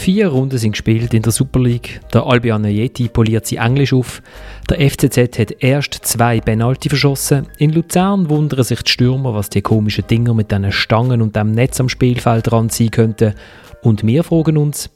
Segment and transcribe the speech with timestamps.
[0.00, 2.00] Vier Runden sind gespielt in der Super League.
[2.14, 4.22] Der Albion Yeti poliert sie Englisch auf.
[4.70, 7.46] Der FCZ hat erst zwei Penalty verschossen.
[7.58, 11.52] In Luzern wundern sich die Stürmer, was die komischen Dinger mit diesen Stangen und dem
[11.52, 13.34] Netz am Spielfeld ranziehen könnten.
[13.82, 14.88] Und wir fragen uns,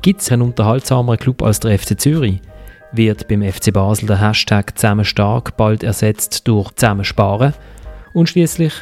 [0.00, 2.40] gibt es einen unterhaltsameren Club als der FC Zürich?
[2.92, 7.52] Wird beim FC Basel der Hashtag «Zusammen stark» bald ersetzt durch «Zusammen sparen»?
[8.14, 8.72] Und schließlich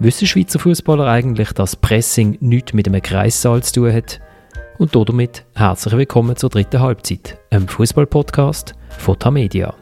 [0.00, 4.20] wissen Schweizer Fußballer eigentlich, dass Pressing nichts mit einem Kreissaal zu tun hat?
[4.78, 9.74] Und damit herzlich willkommen zur dritten Halbzeit, einem Fußball-Podcast von Tamedia.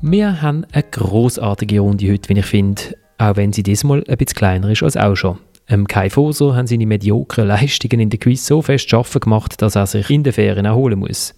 [0.00, 2.82] Wir haben eine großartige Runde heute, wie ich finde,
[3.18, 5.38] auch wenn sie diesmal ein bisschen kleiner ist als auch schon.
[5.68, 9.76] Ähm, Kai Foser haben seine mediokren Leistungen in der Quiz so fest schaffen gemacht, dass
[9.76, 11.34] er sich in den Ferien erholen muss.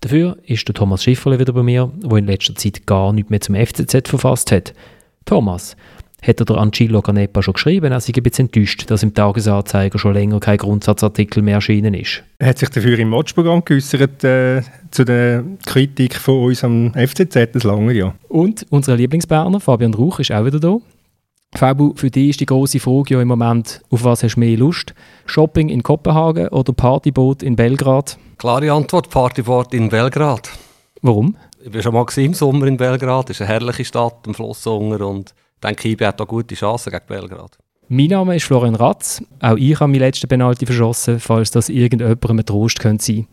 [0.00, 3.40] Dafür ist der Thomas Schifferle wieder bei mir, der in letzter Zeit gar nichts mehr
[3.40, 4.74] zum FCZ verfasst hat.
[5.24, 5.76] Thomas,
[6.26, 9.98] hat er der Ancillo Canepa schon geschrieben, er sei ein bisschen enttäuscht, dass im Tagesanzeiger
[9.98, 12.22] schon länger kein Grundsatzartikel mehr erschienen ist.
[12.38, 17.52] Er hat sich dafür im Matchprogramm geäußert äh, zu der Kritik von uns am FCZ,
[17.52, 18.14] das lange ja.
[18.28, 20.78] Und unser Lieblingsberner, Fabian Rauch, ist auch wieder da.
[21.56, 24.56] Fabu, für dich ist die große Frage ja im Moment, auf was hast du mehr
[24.56, 24.92] Lust?
[25.26, 28.18] Shopping in Kopenhagen oder Partyboot in Belgrad?
[28.38, 30.50] Klare Antwort, Partyboot in Belgrad.
[31.00, 31.36] Warum?
[31.64, 34.66] Ich war schon mal im Sommer in Belgrad, es ist eine herrliche Stadt, am Fluss
[34.66, 35.32] und
[35.64, 37.58] denke, IB hat da gute Chancen gegen Belgrad.
[37.88, 39.22] Mein Name ist Florian Ratz.
[39.40, 43.26] Auch ich habe meinen letzten Penalty verschossen, falls das irgendjemandem ein Trost könnte sein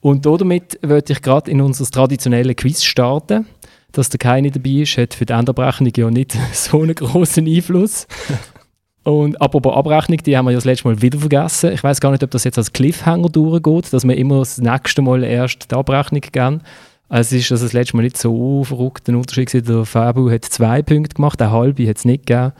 [0.00, 3.46] Und damit würde ich gerade in unser traditionelles Quiz starten.
[3.92, 8.08] Dass der keine dabei ist, hat für die Endabrechnung ja nicht so einen großen Einfluss.
[9.04, 11.72] Und apropos Abrechnung, die haben wir ja das letzte Mal wieder vergessen.
[11.72, 15.02] Ich weiß gar nicht, ob das jetzt als Cliffhanger durchgeht, dass wir immer das nächste
[15.02, 16.62] Mal erst die Abrechnung geben.
[17.08, 19.66] Also es ist also das letzte Mal nicht so verrückt ein Unterschied gewesen.
[19.66, 22.52] Der Fabu hat zwei Punkte gemacht, der halbe hat es nicht gegeben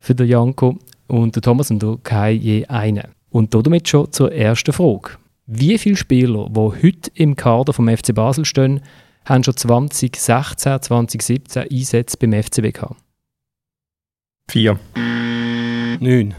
[0.00, 3.04] für den Janko und der Thomas und der Kai je einen.
[3.30, 5.10] Und damit schon zur ersten Frage.
[5.46, 8.80] Wie viele Spieler, die heute im Kader vom FC Basel stehen,
[9.24, 12.96] haben schon 2016, 2017 Einsätze beim FCB gehabt?
[14.48, 14.78] Vier.
[16.00, 16.34] Neun.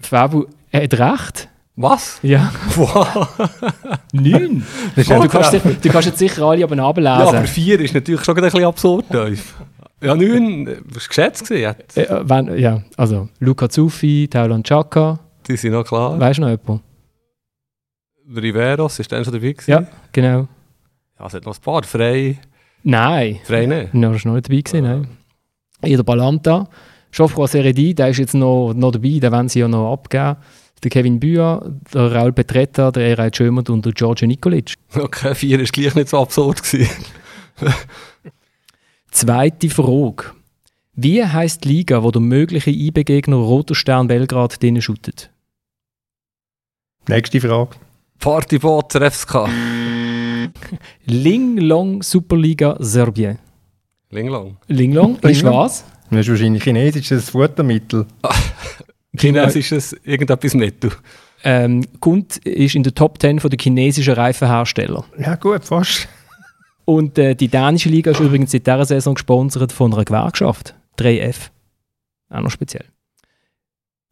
[0.00, 1.48] Fabu hat recht.
[1.76, 2.18] Was?
[2.22, 2.52] Ja.
[2.76, 3.28] Wow.
[4.12, 4.64] Neun?
[4.94, 7.18] du, kannst, du kannst jetzt sicher alle aber ablesen.
[7.20, 9.04] Ja, aber vier ist natürlich schon ein bisschen absurd.
[10.02, 11.50] ja, neun, was geschätzt?
[11.50, 15.18] Äh, wenn, ja, also Luca Zuffi, Taulan Chaka.
[15.46, 16.18] Die sind noch klar.
[16.18, 16.82] Weißt du noch jemanden?
[18.34, 19.70] Riveros, ist der schon dabei gewesen?
[19.70, 20.48] Ja, genau.
[21.18, 21.82] Ja, es hat noch ein paar.
[21.84, 22.38] Frei?
[22.82, 23.38] Nein.
[23.44, 23.94] Frei nicht?
[23.94, 25.08] Nein, ist noch nicht dabei gewesen, nein.
[25.82, 26.68] In der Balanta.
[27.12, 30.36] Geoffroy Seredi, der ist jetzt noch, noch dabei, den wollen sie ja noch abgeben
[30.82, 34.74] der Kevin Büa, der Raul Petretta, der Erhard Schömert und der Giorgio Nikolic.
[34.94, 36.60] Okay, vier ist gleich nicht so absurd
[39.10, 40.32] Zweite Frage.
[40.94, 45.30] Wie heisst die Liga, wo der mögliche IB-Gegner Roter Stern Belgrad drinnen shootet?
[47.08, 47.76] Nächste Frage.
[48.18, 49.48] Partyboot FSK.
[51.04, 53.38] Linglong Superliga Serbien.
[54.10, 54.56] Linglong.
[54.68, 55.84] Linglong ist was?
[56.10, 58.06] Das ist wahrscheinlich chinesisches Futtermittel.
[59.16, 60.88] Chinesisches irgendetwas netto.
[61.44, 65.04] Ähm, Kund ist in der Top 10 der chinesischen Reifenhersteller.
[65.18, 66.08] Ja gut, fast.
[66.84, 71.50] Und äh, die dänische Liga ist übrigens in dieser Saison gesponsert von einer Gewerkschaft, 3F.
[72.30, 72.84] Auch noch speziell.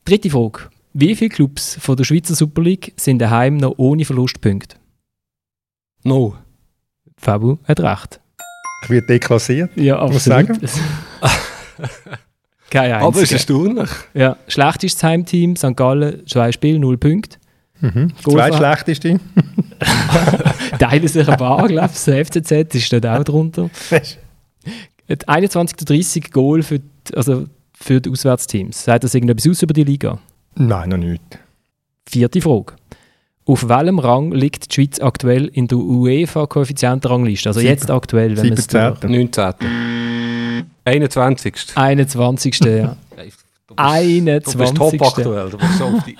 [0.05, 0.71] Dritte Frage.
[0.93, 4.77] Wie viele Clubs von der Schweizer Super League sind daheim noch ohne Verlustpunkte?
[6.05, 6.37] No.
[7.17, 8.21] Fabu hat recht.
[8.85, 9.77] Ich werde deklassiert.
[9.77, 10.61] Ja, absolut.
[10.61, 10.91] Muss sagen.
[12.71, 13.07] Kein einziger.
[13.07, 13.91] Aber es ist erstaunlich.
[14.15, 15.77] Ja, schlechtestes Heimteam, St.
[15.77, 17.39] Gallen, zwei Spiele, null Punkte.
[17.81, 18.13] Mhm.
[18.23, 19.21] Zweitschlechteste.
[20.79, 22.05] Teilen sich ein paar, glaube ich.
[22.05, 23.71] Das FCZ ist dort auch drunter.
[25.27, 28.85] 21 zu 30 Goal für die, also für die Auswärtsteams.
[28.85, 30.19] Sagt das irgendetwas aus über die Liga?
[30.55, 31.23] Nein, noch nicht.
[32.09, 32.75] Vierte Frage.
[33.47, 37.51] Auf welchem Rang liegt die Schweiz aktuell in der UEFA-Koeffizientenrangliste?
[37.51, 39.55] Also jetzt aktuell, wenn man es 19.
[40.85, 41.77] 21.
[41.77, 42.61] 21.
[42.61, 42.97] ja.
[43.67, 44.53] Du bist, 21.
[44.53, 45.51] Du bist top aktuell.
[45.51, 46.17] Du bist auf die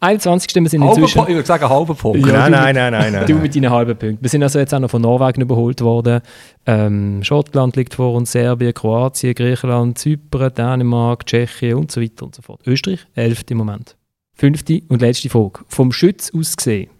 [0.00, 0.54] 21.
[0.54, 1.20] Wir sind inzwischen...
[1.22, 2.24] ich würde sagen halber Punkt.
[2.24, 3.26] Ja, nein, nein, nein, nein.
[3.26, 4.22] Du mit deinen halben Punkten.
[4.22, 6.20] Wir sind also jetzt auch noch von Norwegen überholt worden.
[6.66, 12.34] Ähm, Schottland liegt vor uns, Serbien, Kroatien, Griechenland, Zypern, Dänemark, Tschechien und so weiter und
[12.34, 12.60] so fort.
[12.66, 13.42] Österreich, 11.
[13.50, 13.96] im Moment.
[14.34, 15.60] Fünfte und letzte Frage.
[15.66, 16.90] Vom Schütz aus gesehen,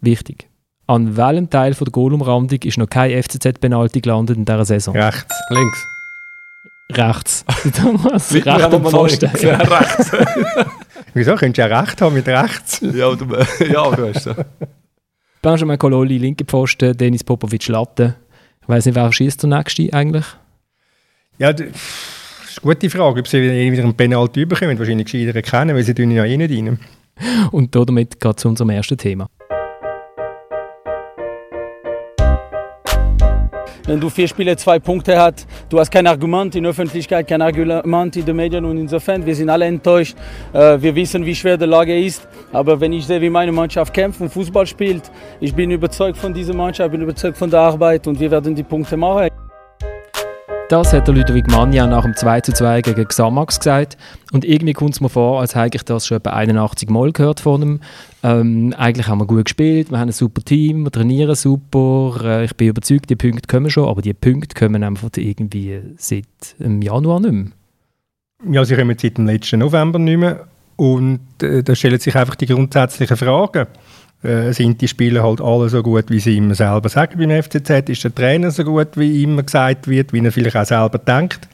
[0.00, 0.48] wichtig,
[0.86, 4.96] an welchem Teil von der Goalumrandung ist noch kein FCZ-Penalty gelandet in dieser Saison?
[4.96, 5.34] Rechts.
[5.50, 5.86] Links.
[6.92, 7.44] Rechts.
[7.80, 9.30] Thomas, rechts am Pfosten.
[9.40, 10.12] Ja, rechts.
[11.14, 11.34] Wieso?
[11.36, 12.80] Könntest du ja recht haben mit rechts?
[12.80, 13.26] ja, du,
[13.66, 14.34] ja, du hast ja.
[15.42, 18.16] Benjamin Kololi, linke Pfosten, Denis Popovic, Latte.
[18.62, 20.24] Ich weiß nicht, wer schießt der Nächste eigentlich?
[21.38, 23.20] Ja, das ist eine gute Frage.
[23.20, 26.52] Ob sie wieder einen Penalty bekommen, wahrscheinlich gescheiter kennen, weil sie tun ja eh nicht
[26.52, 26.78] rein.
[27.50, 29.28] Und damit geht es zu unserem ersten Thema.
[33.92, 37.42] Wenn du vier Spiele zwei Punkte hast, du hast kein Argument in der Öffentlichkeit, kein
[37.42, 40.16] Argument in den Medien und insofern, wir sind alle enttäuscht.
[40.54, 43.92] Äh, wir wissen, wie schwer die Lage ist, aber wenn ich sehe, wie meine Mannschaft
[43.92, 45.02] kämpft und Fußball spielt,
[45.40, 48.62] ich bin überzeugt von dieser Mannschaft, bin überzeugt von der Arbeit und wir werden die
[48.62, 49.28] Punkte machen.
[50.72, 53.98] Das hat der Ludwig Manja nach dem 2:2 gegen Xamax gesagt.
[54.32, 57.40] Und irgendwie kommt es mir vor, als hätte ich das schon etwa 81 Mal gehört
[57.40, 57.80] von ihm.
[58.22, 62.18] Ähm, eigentlich haben wir gut gespielt, wir haben ein super Team, wir trainieren super.
[62.24, 66.24] Äh, ich bin überzeugt, die Punkte kommen schon, aber die Punkte kommen einfach irgendwie seit
[66.58, 67.52] dem Januar nicht mehr.
[68.50, 70.46] Ja, sie kommen seit dem letzten November nicht mehr.
[70.76, 73.66] Und äh, da stellen sich einfach die grundsätzlichen Fragen
[74.22, 77.88] äh, sind die Spieler halt alle so gut, wie sie immer selber sagen beim FCZ?
[77.88, 81.48] Ist der Trainer so gut, wie immer gesagt wird, wie er vielleicht auch selber denkt?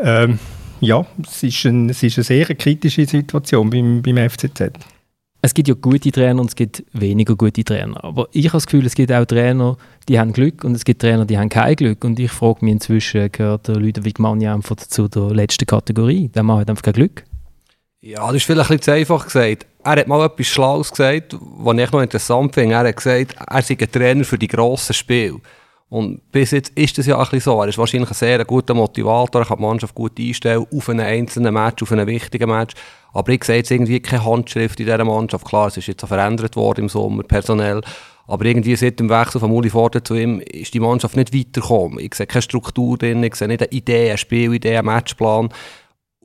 [0.00, 0.38] Ähm,
[0.80, 4.72] ja, es ist, ein, es ist eine sehr kritische Situation beim, beim FCZ.
[5.44, 8.02] Es gibt ja gute Trainer und es gibt weniger gute Trainer.
[8.04, 9.76] Aber ich habe das Gefühl, es gibt auch Trainer,
[10.08, 12.04] die haben Glück und es gibt Trainer, die haben kein Glück.
[12.04, 16.28] Und ich frage mich inzwischen, gehört der Ludwig einfach zu der letzten Kategorie?
[16.28, 17.24] Der Mann hat einfach kein Glück.
[18.04, 19.66] Ja, das ist vielleicht ein bisschen zu einfach gesagt.
[19.84, 22.74] Er hat mal etwas Schlaues gesagt, was ich noch interessant finde.
[22.74, 25.38] Er hat gesagt, er sei ein Trainer für die grossen Spiele.
[25.88, 27.62] Und bis jetzt ist das ja ein bisschen so.
[27.62, 31.06] Er ist wahrscheinlich ein sehr guter Motivator, er kann die Mannschaft gut einstellen auf einen
[31.06, 32.74] einzelnen Match, auf einen wichtigen Match.
[33.12, 35.46] Aber ich sehe jetzt irgendwie keine Handschrift in dieser Mannschaft.
[35.46, 37.82] Klar, es ist jetzt auch verändert worden im Sommer, personell.
[38.26, 42.00] Aber irgendwie seit dem Wechsel von Uli Forte zu ihm ist die Mannschaft nicht weitergekommen.
[42.00, 45.50] Ich sehe keine Struktur drin, ich sehe nicht eine Idee, eine Spielidee, einen Matchplan.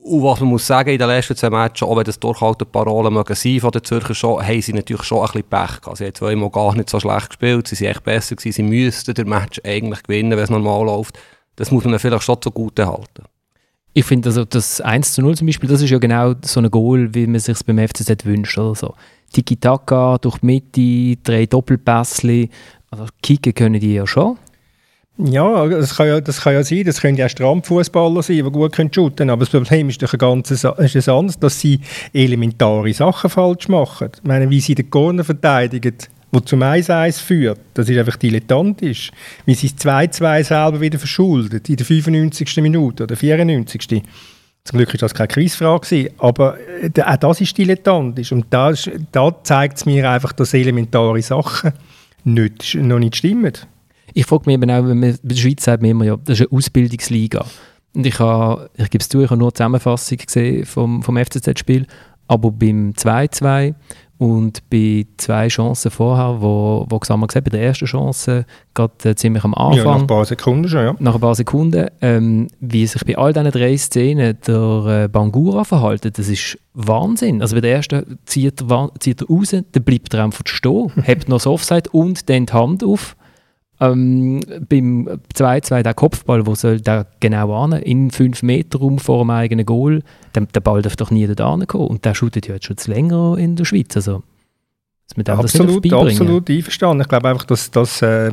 [0.02, 3.12] Und was man muss sagen, in den letzten zwei Matches, auch wenn das durchhalten Parolen
[3.12, 5.96] mögen sein von den Zürcher schon, haben sie natürlich schon ein bisschen Pech gehabt.
[5.98, 9.14] Sie haben zweimal gar nicht so schlecht gespielt, sie sind echt besser gewesen, sie müssten
[9.14, 11.18] den Match eigentlich gewinnen, wenn es normal läuft.
[11.56, 13.24] Das muss man vielleicht schon zugute halten.
[13.92, 16.70] Ich finde, also das 1 zu 0 zum Beispiel, das ist ja genau so ein
[16.70, 18.56] Goal, wie man sich beim FCZ wünscht.
[18.56, 18.94] Oder so.
[19.32, 22.48] Tiki-Taka durch die Mitte, drei Doppelpässe.
[22.90, 24.38] Also kicken können die ja schon.
[25.20, 28.72] Ja, das kann ja, das kann ja sein, das können ja Strandfußballer sein, die gut
[28.72, 31.80] können shooten aber das Problem ist doch ein ganzes anderes, dass sie
[32.12, 34.10] elementare Sachen falsch machen.
[34.14, 35.94] Ich meine, wie sie den Corner verteidigen,
[36.32, 39.10] der zum 1-1 führt, das ist einfach dilettantisch.
[39.44, 42.56] Wie sie das 2-2 selber wieder verschuldet, in der 95.
[42.58, 44.02] Minute oder 94.
[44.62, 48.30] Zum Glück war das keine Quizfrage, aber äh, auch das ist dilettantisch.
[48.30, 48.72] Und da,
[49.10, 51.72] da zeigt es mir einfach, dass elementare Sachen
[52.24, 53.54] nicht, noch nicht stimmen.
[54.14, 56.40] Ich frage mich eben auch, wenn man, bei der Schweiz sagt man immer, ja, das
[56.40, 57.44] ist eine Ausbildungsliga.
[57.94, 61.16] Und ich habe, ich gebe es zu, ich habe nur eine Zusammenfassung gesehen vom, vom
[61.16, 61.86] FCZ-Spiel,
[62.26, 63.74] aber beim 2-2
[64.18, 68.44] und bei zwei Chancen vorher, wo, wo gesagt bei der ersten Chance,
[68.74, 69.78] gerade äh, ziemlich am Anfang.
[69.78, 70.96] Ja, nach ein paar Sekunden schon, ja.
[70.98, 75.62] Nach ein paar Sekunden, ähm, wie sich bei all diesen drei Szenen der äh, Bangura
[75.62, 77.40] verhalten, das ist Wahnsinn.
[77.40, 81.28] Also bei der ersten zieht er, zieht er raus, dann bleibt er einfach stehen, hebt
[81.28, 83.16] noch das Offside und dann die Hand auf
[83.80, 87.72] ähm, beim 2-2 der Kopfball, wo soll der genau an?
[87.72, 90.02] In 5 Meter rum vor dem eigenen Goal.
[90.34, 91.86] Der, der Ball darf doch nie da kommen.
[91.86, 93.94] Und der shootet ja jetzt schon zu länger in der Schweiz.
[93.96, 94.22] Also,
[95.26, 97.02] absolut, absolut einverstanden.
[97.02, 98.30] Ich glaube einfach, dass, dass äh,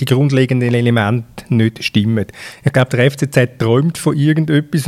[0.00, 2.26] die grundlegenden Elemente nicht stimmen.
[2.64, 4.84] Ich glaube, der FCZ träumt von irgendetwas.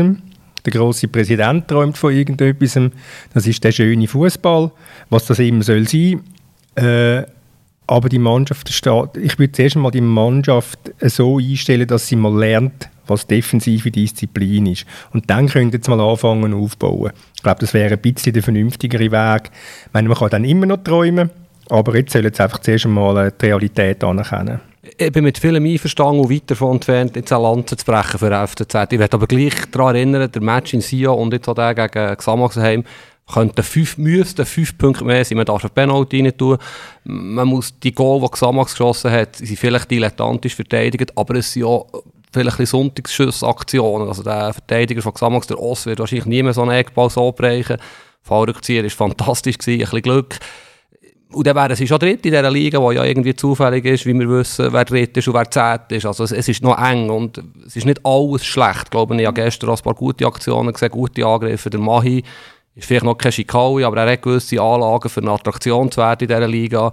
[0.64, 2.78] Der große Präsident träumt von irgendetwas.
[3.34, 4.70] Das ist der schöne Fußball,
[5.10, 6.22] was das immer soll sein.
[6.76, 7.24] Äh,
[7.86, 12.36] aber die Mannschaft steht, ich würde zuerst mal die Mannschaft so einstellen, dass sie mal
[12.36, 14.86] lernt, was defensive Disziplin ist.
[15.12, 17.12] Und dann könnt ihr mal anfangen aufbauen.
[17.36, 19.50] Ich glaube, das wäre ein bisschen der vernünftigere Weg.
[19.86, 21.30] Ich meine, man kann dann immer noch träumen,
[21.68, 24.60] aber jetzt soll jetzt einfach zuerst mal die Realität anerkennen.
[24.98, 28.46] Ich bin mit vielem einverstanden und weit davon entfernt, jetzt eine Lanze zu brechen für
[28.46, 28.74] FCZ.
[28.90, 32.16] Ich werde aber gleich daran erinnern, der Match in Sion und jetzt auch der gegen
[32.16, 32.84] Xamaxheim,
[33.32, 35.36] könnten fünf, müssten fünf Punkte mehr sein.
[35.36, 36.58] Man darf ein Penalty rein tun.
[37.04, 41.64] Man muss die Goal, die Xamax geschossen hat, sind vielleicht dilettantisch verteidigt, aber es sind
[41.64, 41.86] auch
[42.32, 44.08] vielleicht Sonntagsschussaktionen.
[44.08, 47.32] Also der Verteidiger von Xamax, der Oss, wird wahrscheinlich nie mehr so einen Eckball so
[47.32, 47.76] brechen.
[48.22, 50.38] Fallrückzieher war fantastisch, gewesen, ein bisschen Glück.
[51.32, 54.14] Und dann wären sie schon dritt in dieser Liga, die ja irgendwie zufällig ist, wie
[54.14, 56.04] wir wissen, wer dritt ist und wer zehnt ist.
[56.04, 58.84] Also es, es, ist noch eng und es ist nicht alles schlecht.
[58.84, 61.70] Ich glaube, ich habe gestern ein paar gute Aktionen gesehen, gute Angriffe.
[61.70, 62.22] Der Mahi
[62.74, 66.22] ist vielleicht noch kein Schikaui, aber er hat gewisse Anlagen für eine Attraktion zu werden
[66.22, 66.92] in dieser Liga.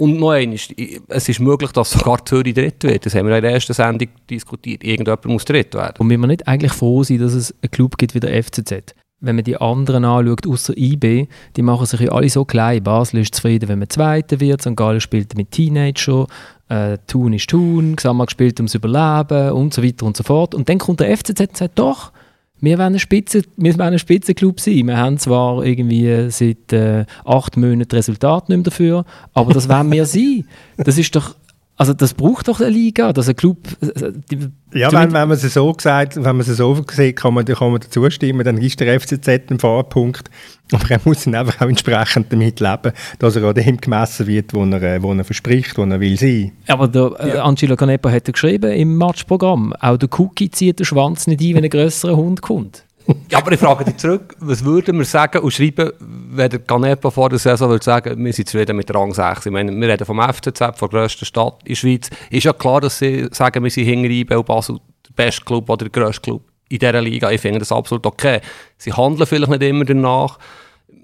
[0.00, 0.68] Und noch eines,
[1.08, 3.04] es ist möglich, dass sogar Zürich dritt wird.
[3.04, 4.82] Das haben wir in der ersten Sendung diskutiert.
[4.82, 5.96] Irgendjemand muss dritt werden.
[5.98, 8.94] Und wenn wir nicht eigentlich froh sein, dass es einen Club gibt wie der FCZ?
[9.20, 12.82] Wenn man die anderen anschaut, außer IB, die machen sich ja alle so klein.
[12.82, 14.62] Basel ist zufrieden, wenn man Zweiter wird.
[14.62, 14.74] St.
[14.74, 16.26] Gallen spielt mit Teenager.
[16.70, 17.96] Äh, Thun ist Thun.
[17.96, 20.54] Gesamt spielt ums Überleben und so weiter und so fort.
[20.54, 22.12] Und dann kommt der FCZ und sagt, doch,
[22.60, 24.86] wir wollen ein, Spitzenclub sein.
[24.86, 29.90] Wir haben zwar irgendwie seit äh, acht Monaten Resultat nicht mehr dafür, aber das wollen
[29.90, 30.44] wir sein.
[30.76, 31.34] Das ist doch,
[31.80, 33.56] also das braucht doch eine Liga, dass ein Club...
[33.80, 37.32] Äh, die, ja, wenn, wenn man es so gesagt, wenn man es so sieht, kann
[37.32, 40.30] man, kann man dazu stimmen, dann ist der FCZ ein Fahrpunkt.
[40.72, 44.52] Aber er muss dann einfach auch entsprechend damit leben, dass er an dem gemessen wird,
[44.52, 46.52] wo er, äh, wo er verspricht, wo er will sein.
[46.68, 51.28] Aber der, äh, Angelo Canepa hat geschrieben im Matchprogramm, auch der Cookie zieht den Schwanz
[51.28, 52.84] nicht ein, wenn ein grösserer Hund kommt.
[53.30, 57.10] Ja, aber ich frage dich zurück, was würden wir sagen und schreiben, wenn der Canepa
[57.10, 59.46] vor der Saison würde sagen, wir sind zufrieden mit Rang 6.
[59.46, 62.10] Ich meine, wir reden vom FCZ, von der grössten Stadt in der Schweiz.
[62.30, 65.88] Ist ja klar, dass sie sagen, wir sind hinter IB Basel der beste Club oder
[65.88, 67.30] der grösste Club in dieser Liga.
[67.30, 68.40] Ich finde das absolut okay.
[68.78, 70.38] Sie handeln vielleicht nicht immer danach.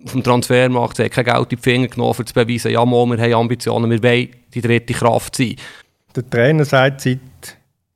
[0.04, 3.06] Auf dem Transfermarkt, haben kein Geld in die Finger genommen, um zu beweisen, ja, mal,
[3.06, 5.56] wir haben Ambitionen, wir wollen die dritte Kraft sein.
[6.14, 7.18] Der Trainer sagt seit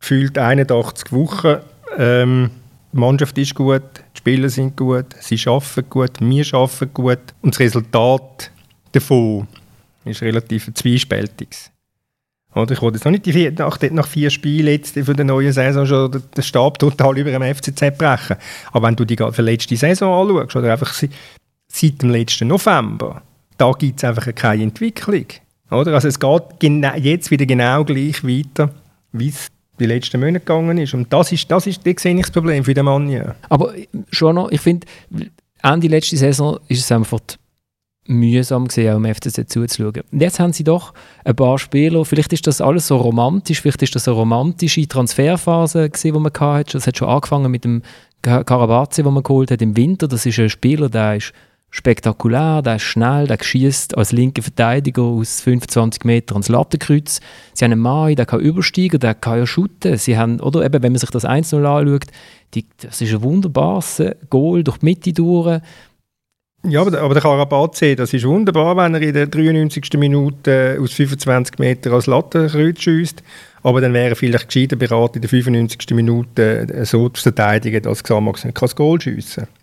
[0.01, 1.59] gefühlt 81 Wochen,
[1.99, 2.51] ähm,
[2.93, 3.83] die Mannschaft ist gut,
[4.15, 8.51] die Spieler sind gut, sie arbeiten gut, wir arbeiten gut und das Resultat
[8.93, 9.47] davon
[10.05, 11.71] ist relativ zwiespältig.
[12.55, 15.53] Oder ich wollte jetzt noch nicht vier, nach, nach, vier Spielen jetzt für die neue
[15.53, 18.37] Saison schon den Stab total über dem FCZ brechen.
[18.73, 23.23] Aber wenn du die letzte Saison anschaust, oder einfach seit dem letzten November,
[23.57, 25.27] da gibt es einfach keine Entwicklung.
[25.71, 25.95] Oder?
[25.95, 26.43] Also es geht
[26.97, 28.71] jetzt wieder genau gleich weiter,
[29.13, 29.49] wie es
[29.81, 30.95] die letzten Monate gegangen ist.
[30.95, 33.09] Und das ist, das ist, sehe ich das Problem für den Mann.
[33.11, 33.35] Ja.
[33.49, 33.73] Aber
[34.11, 34.87] schon noch, ich finde,
[35.63, 37.21] Ende letzte Saison ist es einfach
[38.07, 40.03] mühsam gesehen, auch im FCZ zuzuschauen.
[40.11, 40.93] Und jetzt haben sie doch
[41.25, 45.89] ein paar Spieler, vielleicht ist das alles so romantisch, vielleicht ist das eine romantische Transferphase
[45.89, 46.73] gewesen, die man hatte.
[46.73, 47.83] Das hat schon angefangen mit dem
[48.23, 50.09] Karabazi, den man geholt hat im Winter.
[50.09, 51.33] Das ist ein Spieler, der ist
[51.71, 57.21] spektakulär, der ist schnell, der schießt als linker Verteidiger aus 25 Metern ans Lattenkreuz.
[57.55, 59.97] Sie haben einen Mann, der kann übersteigen, der kann ja shooten.
[59.97, 62.07] Sie haben, oder eben, wenn man sich das 1-0 anschaut,
[62.55, 65.61] die, das ist ein wunderbares Goal durch die Mitte durch.
[66.65, 69.95] Ja, aber, aber der Karabaze, das ist wunderbar, wenn er in der 93.
[69.95, 73.23] Minute aus 25 Metern als Lattenkreuz schießt.
[73.63, 75.91] Aber dann wäre vielleicht gescheiter beraten, in der 95.
[75.95, 79.60] Minute so zu verteidigen, dass Xamax nicht das Goal schiessen kann.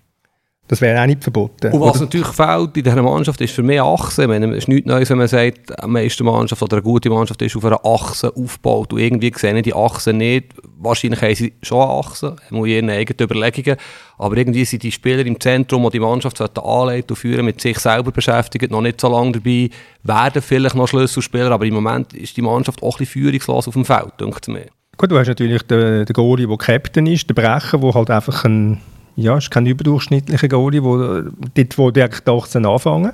[0.70, 1.72] Das wäre auch nicht verboten.
[1.72, 2.02] Und was oder?
[2.02, 4.28] natürlich fehlt in dieser Mannschaft ist für mich Achse.
[4.28, 7.42] Meine, es ist nichts Neues, wenn man sagt, eine meiste Mannschaft oder eine gute Mannschaft
[7.42, 8.92] ist auf einer Achse aufgebaut.
[8.92, 10.48] Und irgendwie sehen die Achse nicht.
[10.78, 13.78] Wahrscheinlich haben sie schon eine Achse, haben ihre eigenen Überlegungen.
[14.18, 17.80] Aber irgendwie sind die Spieler im Zentrum, die die Mannschaft anleiten und führen, mit sich
[17.80, 19.70] selber beschäftigt, noch nicht so lange dabei,
[20.04, 21.52] werden vielleicht noch Schlüsselspieler.
[21.52, 24.66] Aber im Moment ist die Mannschaft auch ein bisschen führungslos auf dem Feld, denkt mir.
[24.98, 28.44] Gut, du hast natürlich den, den Goalie, der Captain ist, den Brecher, der halt einfach
[28.44, 28.82] ein
[29.18, 33.14] ja, ist kein überdurchschnittlicher Goalie, wo, dort, wo die 18 anfangen.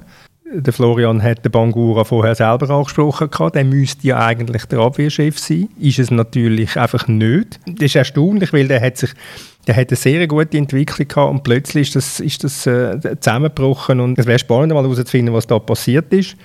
[0.55, 3.31] Der Florian hat den Bangura vorher selber angesprochen.
[3.31, 3.55] Gehabt.
[3.55, 5.69] Der müsste ja eigentlich der Abwehrchef sein.
[5.79, 7.59] Ist es natürlich einfach nicht.
[7.65, 9.15] Das ist erstaunlich, weil der hat sich
[9.67, 13.99] der hat eine sehr gute Entwicklung gehabt und plötzlich ist das, ist das äh, zusammengebrochen
[13.99, 16.35] und es wäre spannend, mal herauszufinden, was da passiert ist.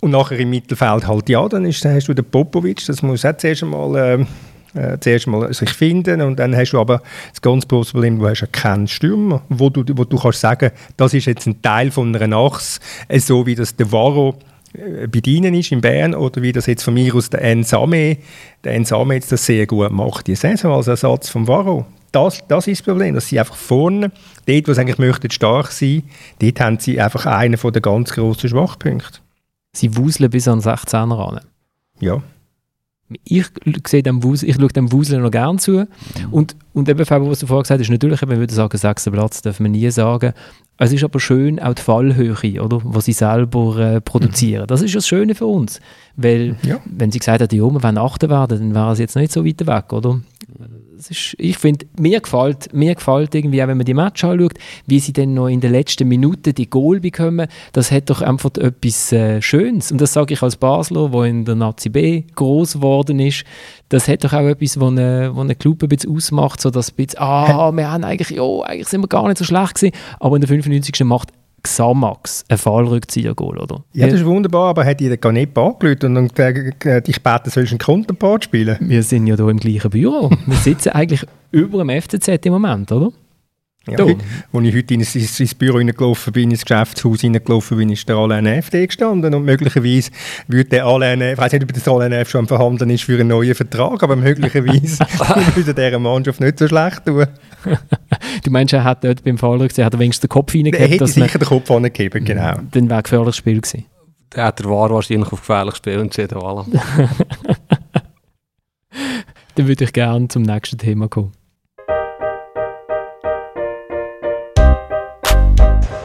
[0.00, 3.36] Und nachher im Mittelfeld halt ja, dann ist, hast du den Popovic, das muss auch
[3.36, 4.26] zuerst einmal äh,
[4.74, 8.28] äh, zuerst mal sich finden und dann hast du aber das ganz große Problem, du
[8.28, 12.14] hast keinen Stürmer, wo du, wo du kannst sagen, das ist jetzt ein Teil von
[12.14, 14.38] einer Achse, äh, so wie das der Varro
[14.74, 18.18] äh, bedienen ist in Bern oder wie das jetzt von mir aus der Ensame,
[18.64, 21.86] der Ensame jetzt das sehr gut macht, die Saison als Ersatz vom Varro.
[22.10, 24.12] Das, das ist das Problem, dass sie einfach vorne,
[24.46, 26.02] dort wo sie eigentlich möchten stark sein,
[26.40, 29.20] dort haben sie einfach einen von den ganz grossen Schwachpunkten.
[29.74, 31.40] Sie wuseln bis an 16er ran.
[32.00, 32.22] Ja
[33.24, 33.46] ich
[33.86, 35.86] sehe dem Wusel, ich schaue dem Wusel noch gerne zu.
[36.30, 39.42] Und, und eben, Fabio, was du vorher gesagt hast, natürlich, wenn wir sagen, sechster Platz
[39.42, 40.32] darf man nie sagen.
[40.78, 44.66] Es ist aber schön auch die Fallhöhe, oder, was sie selber äh, produzieren.
[44.66, 45.80] Das ist das Schöne für uns.
[46.16, 46.80] Weil, ja.
[46.84, 49.44] wenn sie gesagt hat, ja, wir wollen achten werden, dann wäre es jetzt nicht so
[49.44, 50.20] weit weg, oder?
[51.10, 54.54] Ist, ich finde, mir gefällt, mir gefällt irgendwie auch, wenn man die Match anschaut,
[54.86, 58.50] wie sie dann noch in den letzten Minuten die Goal bekommen, das hat doch einfach
[58.58, 59.92] etwas äh, Schönes.
[59.92, 63.44] Und das sage ich als Basler, der in der Nazi B groß geworden ist,
[63.88, 66.96] das hat doch auch etwas, was eine, eine Club ein bisschen ausmacht, so dass ein
[66.96, 70.36] bisschen, ah, wir haben eigentlich, ja, eigentlich sind wir gar nicht so schlecht gewesen, aber
[70.36, 71.04] in der 95.
[71.04, 71.28] macht
[71.62, 73.84] Xamax ein Fallrückzieher-Goal, oder?
[73.92, 77.50] Ja, das ist wunderbar, aber hat ihr gar nicht angelötet und dann äh, dich gebeten,
[77.50, 78.76] sollst du einen Counterpart spielen?
[78.80, 80.30] Wir sind ja hier im gleichen Büro.
[80.46, 83.10] Wir sitzen eigentlich über dem FCZ im Moment, oder?
[83.88, 88.08] Ja, heute, als ich heute ins, ins Büro reingelaufen bin, ins Geschäftshaus reingelaufen bin, ist
[88.08, 90.12] der Alain FD gestanden und möglicherweise
[90.46, 93.26] würde der Alain, ich weiß nicht, ob das Alain F schon vorhanden ist für einen
[93.28, 95.04] neuen Vertrag, aber möglicherweise
[95.56, 97.26] würde dieser Mannschaft nicht so schlecht tun.
[98.44, 100.80] du meinst, er hat dort beim Fahrer gesehen, hat er wenigstens den Kopf reingegeben?
[100.80, 102.54] Er hätte sicher den Kopf reingegeben, genau.
[102.70, 103.86] Dann wäre ein gefährliches Spiel gewesen.
[104.36, 106.66] Der hat der War wahrscheinlich auf gefährliches Spiel entschieden, voilà.
[109.56, 111.32] Dann würde ich gerne zum nächsten Thema kommen.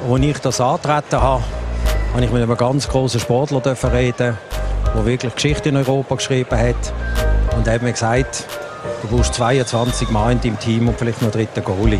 [0.07, 1.43] Als ich das antreten habe,
[2.13, 3.61] habe ich mit einem ganz großen Sportler
[3.91, 4.37] reden,
[4.95, 6.93] der wirklich Geschichte in Europa geschrieben hat.
[7.55, 8.45] Und er hat mir gesagt,
[9.01, 11.99] du brauchst 22 Mann in deinem Team und vielleicht noch einen dritten Goalie.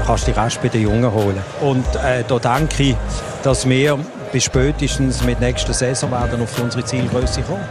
[0.00, 1.42] Du kannst die Rest bei den Jungen holen.
[1.60, 2.96] Und äh, da denke ich,
[3.42, 3.98] dass wir
[4.32, 7.64] bis spätestens mit nächster Saison werden auf unsere Zielgröße kommen.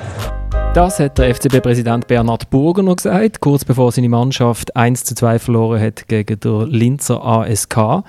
[0.76, 5.40] Das hat der FCB-Präsident Bernhard Burger noch gesagt, kurz bevor seine Mannschaft 1 zu 2
[5.40, 8.04] verloren hat gegen der Linzer ASK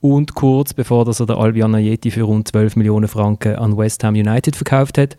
[0.00, 4.02] und kurz bevor dass er der Albion Ayeti für rund 12 Millionen Franken an West
[4.04, 5.16] Ham United verkauft hat.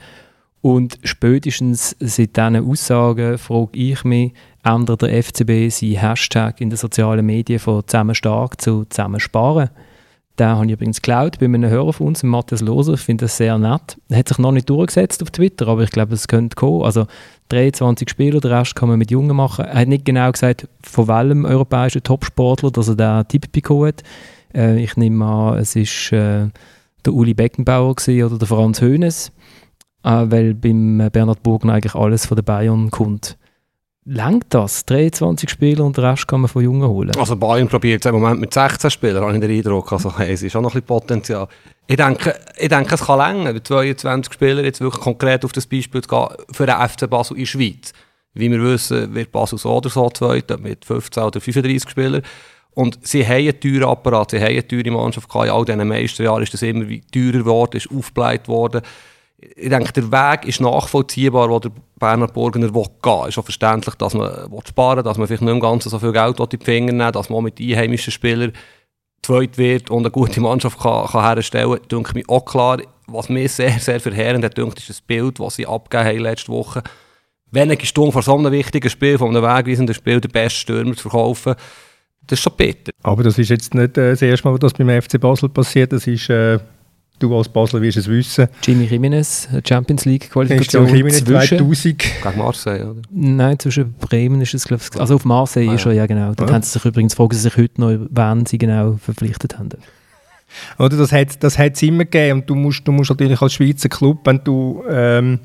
[0.61, 4.33] Und spätestens seit diesen Aussagen frage ich mich,
[4.63, 9.69] ändert der FCB seinen Hashtag in den sozialen Medien von «Zusammen stark» zu «Zusammen sparen»?
[10.39, 12.93] Den habe ich übrigens geklaut bei einem Hörer von uns, Matthias Loser.
[12.93, 13.97] Ich finde das sehr nett.
[14.09, 16.83] Er hat sich noch nicht durchgesetzt auf Twitter, aber ich glaube, es könnte kommen.
[16.83, 17.05] Also
[17.50, 19.65] 23 Spieler, den Rest kann man mit Jungen machen.
[19.65, 24.03] Er hat nicht genau gesagt, von welchem europäischen Topsportler dass er den Tipp bekommen hat.
[24.53, 26.50] Äh, ich nehme an, es war äh,
[27.05, 29.31] der Uli Beckenbauer oder der Franz Hoeneß,
[30.03, 33.38] äh, weil beim Bernhard Burgner eigentlich alles von den Bayern kommt.
[34.03, 34.86] Langt das?
[34.86, 37.12] 23 Spieler und den Rest kann man von Jungen holen?
[37.17, 39.91] Also Bayern probiert es im Moment mit 16 Spielern, habe ich den Eindruck.
[39.91, 41.48] Also hey, es ist auch noch ein bisschen Potenzial.
[41.86, 45.67] Ich denke, ich denke es kann länger, mit 22 Spielern jetzt wirklich konkret auf das
[45.67, 47.93] Beispiel zu gehen, für den FC Basel in der Schweiz.
[48.34, 52.24] Wie wir wissen, wird Basel so oder so Zweiter mit 15 oder 35 Spielern.
[52.73, 55.47] Und sie haben einen teuren Apparat, sie haben eine teure Mannschaft gehabt.
[55.47, 58.81] In all diesen Meisterjahren ist das immer teurer geworden, ist aufgebläht worden
[59.41, 63.21] ich denke, der Weg ist nachvollziehbar, wo der Berner Burgener will gehen.
[63.23, 65.99] Es ist auch verständlich, dass man will sparen dass man vielleicht nicht im Ganzen so
[65.99, 68.53] viel Geld in die Finger nehmen dass man mit einheimischen Spielern
[69.23, 71.87] zweit wird und eine gute Mannschaft kann, kann herstellen kann.
[71.89, 75.67] denke mir auch klar, was mir sehr, sehr verheerend hat, ist das Bild, das sie
[75.67, 76.83] abgegeben haben letzte Woche.
[77.51, 81.09] Wenige Stunden vor so einem wichtigen Spiel, von einem wegweisenden Spiel, den besten Stürmer zu
[81.09, 81.55] verkaufen,
[82.31, 82.93] das ist schon bitter.
[83.03, 85.91] Aber das ist jetzt nicht äh, das erste Mal, was beim FC Basel passiert.
[85.91, 86.29] Das ist...
[86.29, 86.59] Äh
[87.20, 88.48] Du als Basler wirst es wissen.
[88.63, 90.87] Jimmy Jimenez, Champions League Qualifikation.
[90.87, 92.00] Jimmy Jimenez 2000.
[92.00, 93.01] Gegen Marseille, oder?
[93.11, 95.00] Nein, zwischen Bremen ist es, glaube ich.
[95.00, 96.33] Also auf Marseille ah, ist er, ja genau.
[96.33, 96.55] Dort ja.
[96.55, 99.70] haben sie sich übrigens, fragen sie sich heute noch, wann sie genau verpflichtet haben.
[100.79, 103.87] Oder das hat das hat's immer gegeben und du musst, du musst natürlich als Schweizer
[103.87, 105.39] Club, wenn du ähm,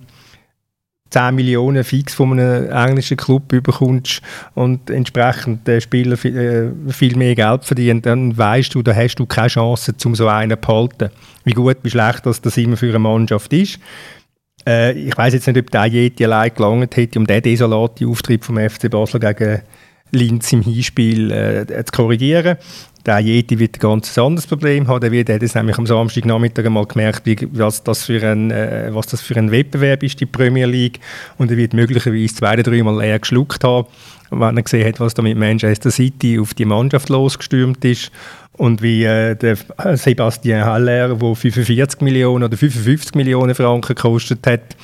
[1.10, 4.20] 10 Millionen fix von einem englischen Club bekommst
[4.54, 9.16] und entsprechend der Spieler viel, äh, viel mehr Geld verdient, dann weißt du, da hast
[9.16, 11.10] du keine Chance, um so einen zu behalten.
[11.44, 13.78] Wie gut, wie schlecht das, das immer für eine Mannschaft ist.
[14.66, 18.44] Äh, ich weiß jetzt nicht, ob der Jeti allein gelangt hätte, um den desolaten Auftritt
[18.44, 19.62] vom FC Basel gegen
[20.10, 22.56] Linz im Hinspiel äh, zu korrigieren.
[23.06, 25.00] Der Yeti wird ein ganz anderes Problem haben.
[25.00, 29.20] Der wird das nämlich am Samstagnachmittag einmal gemerkt, was das, für ein, äh, was das
[29.20, 30.98] für ein Wettbewerb ist, die Premier League.
[31.38, 33.86] Und er wird möglicherweise zwei oder dreimal leer geschluckt haben,
[34.30, 38.10] wenn er gesehen hat, was da mit Manchester City auf die Mannschaft losgestürmt ist.
[38.54, 39.56] Und wie äh, der
[39.96, 44.76] Sebastian Haller, der 45 Millionen oder 55 Millionen Franken gekostet hat,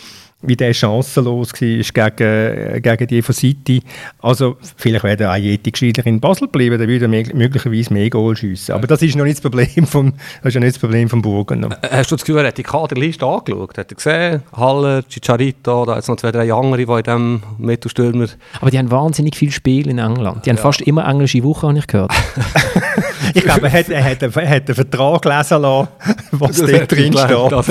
[0.42, 3.82] wie der chancenlos war gegen, gegen die von City.
[4.20, 8.36] Also vielleicht wäre der Ayeti gescheiter in Basel bleiben, dann würde er möglicherweise mehr Goal
[8.36, 8.74] schiessen.
[8.74, 11.22] Aber das ist noch nicht das Problem vom, das ist ja nicht das Problem vom
[11.22, 11.64] Burgen.
[11.64, 13.78] Äh, hast du das Gefühl, er hat die Kaderliste angeschaut?
[13.78, 18.26] Hat er gesehen, Haller, Chicharito, da jetzt noch zwei, drei andere, die in diesem Mittelstürmer...
[18.60, 20.44] Aber die haben wahnsinnig viel Spiel in England.
[20.44, 20.62] Die haben ja.
[20.62, 22.12] fast immer englische Woche, habe ich gehört.
[23.34, 25.88] ich glaube, er hat, er, hat, er hat einen Vertrag lesen lassen,
[26.32, 27.52] was da drin steht.
[27.52, 27.68] Das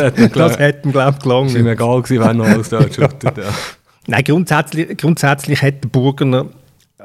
[0.60, 1.50] hat ihm, glaube ich, gelangt.
[1.50, 3.38] Es war ihm egal gewesen, wenn noch alles dort schüttet.
[3.38, 3.44] Ja.
[4.08, 6.48] Nein, grundsätzlich, grundsätzlich hat der Burgener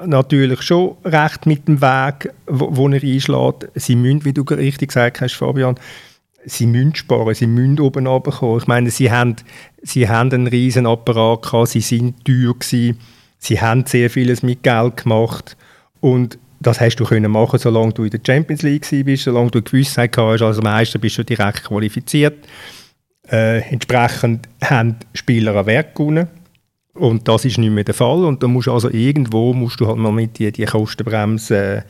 [0.05, 3.69] natürlich schon recht mit dem Weg, wo, wo er einschlägt.
[3.75, 5.77] Sie müssen, wie du richtig gesagt hast, Fabian,
[6.45, 8.59] sie müssen sparen, sie müssen oben runterkommen.
[8.59, 9.37] Ich meine, sie haben,
[9.83, 12.99] sie haben einen riesen Apparat gehabt, sie sind teuer gewesen,
[13.39, 15.57] sie haben sehr vieles mit Geld gemacht
[16.01, 19.63] und das hast du können machen, solange du in der Champions League bist, solange du
[19.63, 22.47] Gewissheit hast, als Meister bist du direkt qualifiziert.
[23.31, 26.29] Äh, entsprechend haben Spieler einen Wert gewonnen.
[26.95, 28.25] Und das ist nicht mehr der Fall.
[28.25, 31.85] Und da musst also irgendwo musst du halt mal mit die, die Kostenbremse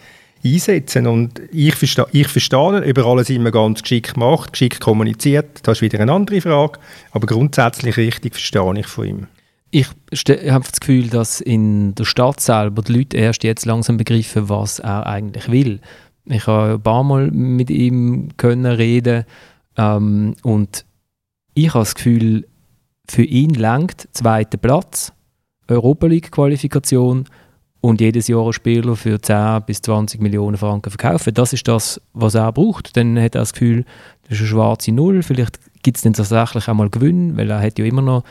[0.44, 1.06] äh, einsetzen.
[1.06, 5.60] Und ich verstehe, ich verstehe, über alles immer ganz geschickt gemacht, geschickt kommuniziert.
[5.62, 6.78] Das ist wieder eine andere Frage.
[7.12, 9.26] Aber grundsätzlich richtig verstehe ich von ihm.
[9.70, 14.48] Ich habe das Gefühl, dass in der Stadt selber die Leute erst jetzt langsam begreifen,
[14.48, 15.80] was er eigentlich will.
[16.24, 19.24] Ich habe ein paar Mal mit ihm können reden
[19.76, 20.84] ähm, und
[21.54, 22.46] ich habe das Gefühl,
[23.08, 25.12] für ihn langt zweiter Platz,
[25.68, 27.26] Europa League Qualifikation
[27.80, 31.34] und jedes Jahr einen Spieler für 10 bis 20 Millionen Franken verkaufen.
[31.34, 32.96] Das ist das, was er braucht.
[32.96, 33.84] Dann hat er das Gefühl,
[34.22, 35.22] das ist eine schwarze Null.
[35.22, 38.24] Vielleicht gibt es dann tatsächlich auch mal Gewinn, weil er hat ja immer noch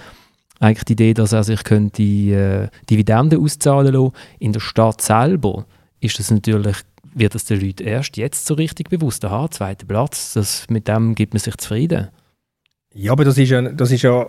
[0.60, 4.14] eigentlich die Idee, dass er sich könnte äh, Dividenden auszahlen lassen.
[4.40, 5.66] In der Stadt selber
[6.00, 6.78] ist das natürlich
[7.16, 9.24] wird es den Leuten erst jetzt so richtig bewusst.
[9.26, 12.10] Aha, zweiter Platz, das, mit dem gibt man sich zufrieden.
[12.94, 14.28] Ja, aber das ist ja, das ist ja,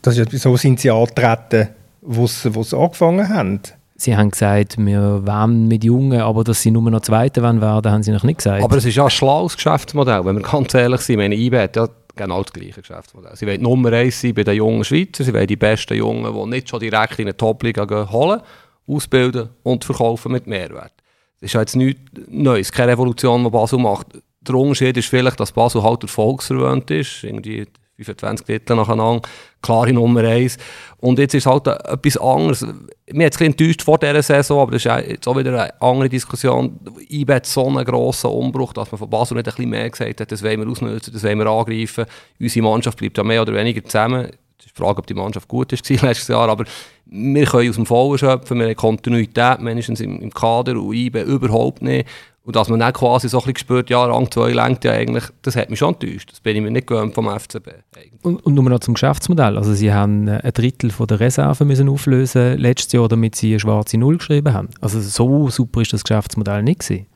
[0.00, 1.68] das ist ja so sind sie angetreten,
[2.00, 3.60] wo sie angefangen haben.
[3.96, 8.02] Sie haben gesagt, wir wollen mit Jungen, aber dass sie nur noch Zweite werden, haben
[8.02, 8.64] sie noch nicht gesagt.
[8.64, 11.18] Aber es ist ja ein schlaues Geschäftsmodell, wenn wir ganz ehrlich sind.
[11.18, 13.36] Meine IBE hat ja genau das gleiche Geschäftsmodell.
[13.36, 16.50] Sie wollen Nummer eins sein bei den jungen Schweizern, sie wollen die besten Jungen, die
[16.50, 18.40] nicht schon direkt in eine Top-Liga holen,
[18.86, 20.92] ausbilden und verkaufen mit Mehrwert.
[21.40, 24.06] Das ist jetzt nichts Neues, keine Revolution, die Basel macht.
[24.40, 27.66] Der Unterschied ist vielleicht, dass Basel halt erfolgsverwöhnt ist, irgendwie
[28.04, 29.22] 25 Titel nacheinander,
[29.62, 30.58] klare Nummer 1.
[30.98, 32.66] Und jetzt ist halt etwas anderes.
[33.10, 36.08] Mir hat es enttäuscht vor dieser Saison, aber das ist jetzt auch wieder eine andere
[36.08, 36.78] Diskussion.
[37.08, 40.20] IBE hat so einen grossen Umbruch, dass man von Basel nicht ein bisschen mehr gesagt
[40.20, 42.06] hat, das wollen wir ausnutzen, das wollen wir angreifen.
[42.40, 44.30] Unsere Mannschaft bleibt ja mehr oder weniger zusammen.
[44.58, 46.64] Es ist die Frage, ob die Mannschaft gut ist letztes Jahr, aber
[47.06, 51.82] wir können aus dem Vollen schöpfen, wir haben Kontinuität, mindestens im Kader und IBE überhaupt
[51.82, 52.06] nicht.
[52.44, 55.24] Und dass man dann quasi so ein bisschen gespürt, ja, Rang 2 lenkt ja eigentlich,
[55.42, 56.32] das hat mich schon enttäuscht.
[56.32, 57.68] Das bin ich mir nicht gewöhnt vom FCB.
[58.22, 59.56] Und, und nur noch zum Geschäftsmodell.
[59.56, 63.50] Also sie haben äh, ein Drittel von der Reserve müssen auflösen letztes Jahr, damit sie
[63.50, 64.70] eine schwarze Null geschrieben haben.
[64.80, 67.06] Also so super ist das Geschäftsmodell nicht gewesen.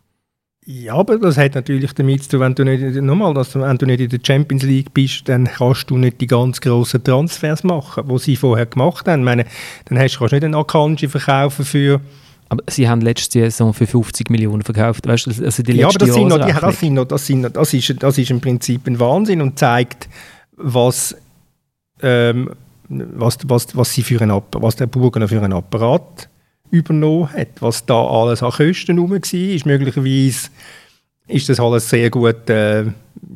[0.68, 3.78] Ja, aber das hat natürlich damit zu tun, wenn du nicht, nochmal, dass du, wenn
[3.78, 7.62] du nicht in der Champions League bist, dann kannst du nicht die ganz grossen Transfers
[7.62, 9.20] machen, die sie vorher gemacht haben.
[9.20, 9.46] Ich meine,
[9.84, 12.00] dann hast, kannst du nicht einen Akanji verkaufen für
[12.48, 15.06] aber sie haben letzte Saison für 50 Millionen verkauft.
[15.06, 17.40] Weißt du, also die ja, aber das, sind noch, die, das, sind noch, das, sind
[17.40, 20.08] noch, das, ist, das ist im Prinzip ein Wahnsinn und zeigt,
[20.56, 21.16] was,
[22.02, 22.50] ähm,
[22.88, 26.28] was, was, was, sie für ein, was der Burgener für einen Apparat
[26.70, 27.48] übernommen hat.
[27.60, 29.66] Was da alles an Kosten herum war.
[29.66, 30.48] Möglicherweise
[31.28, 32.84] ist das alles sehr gut äh,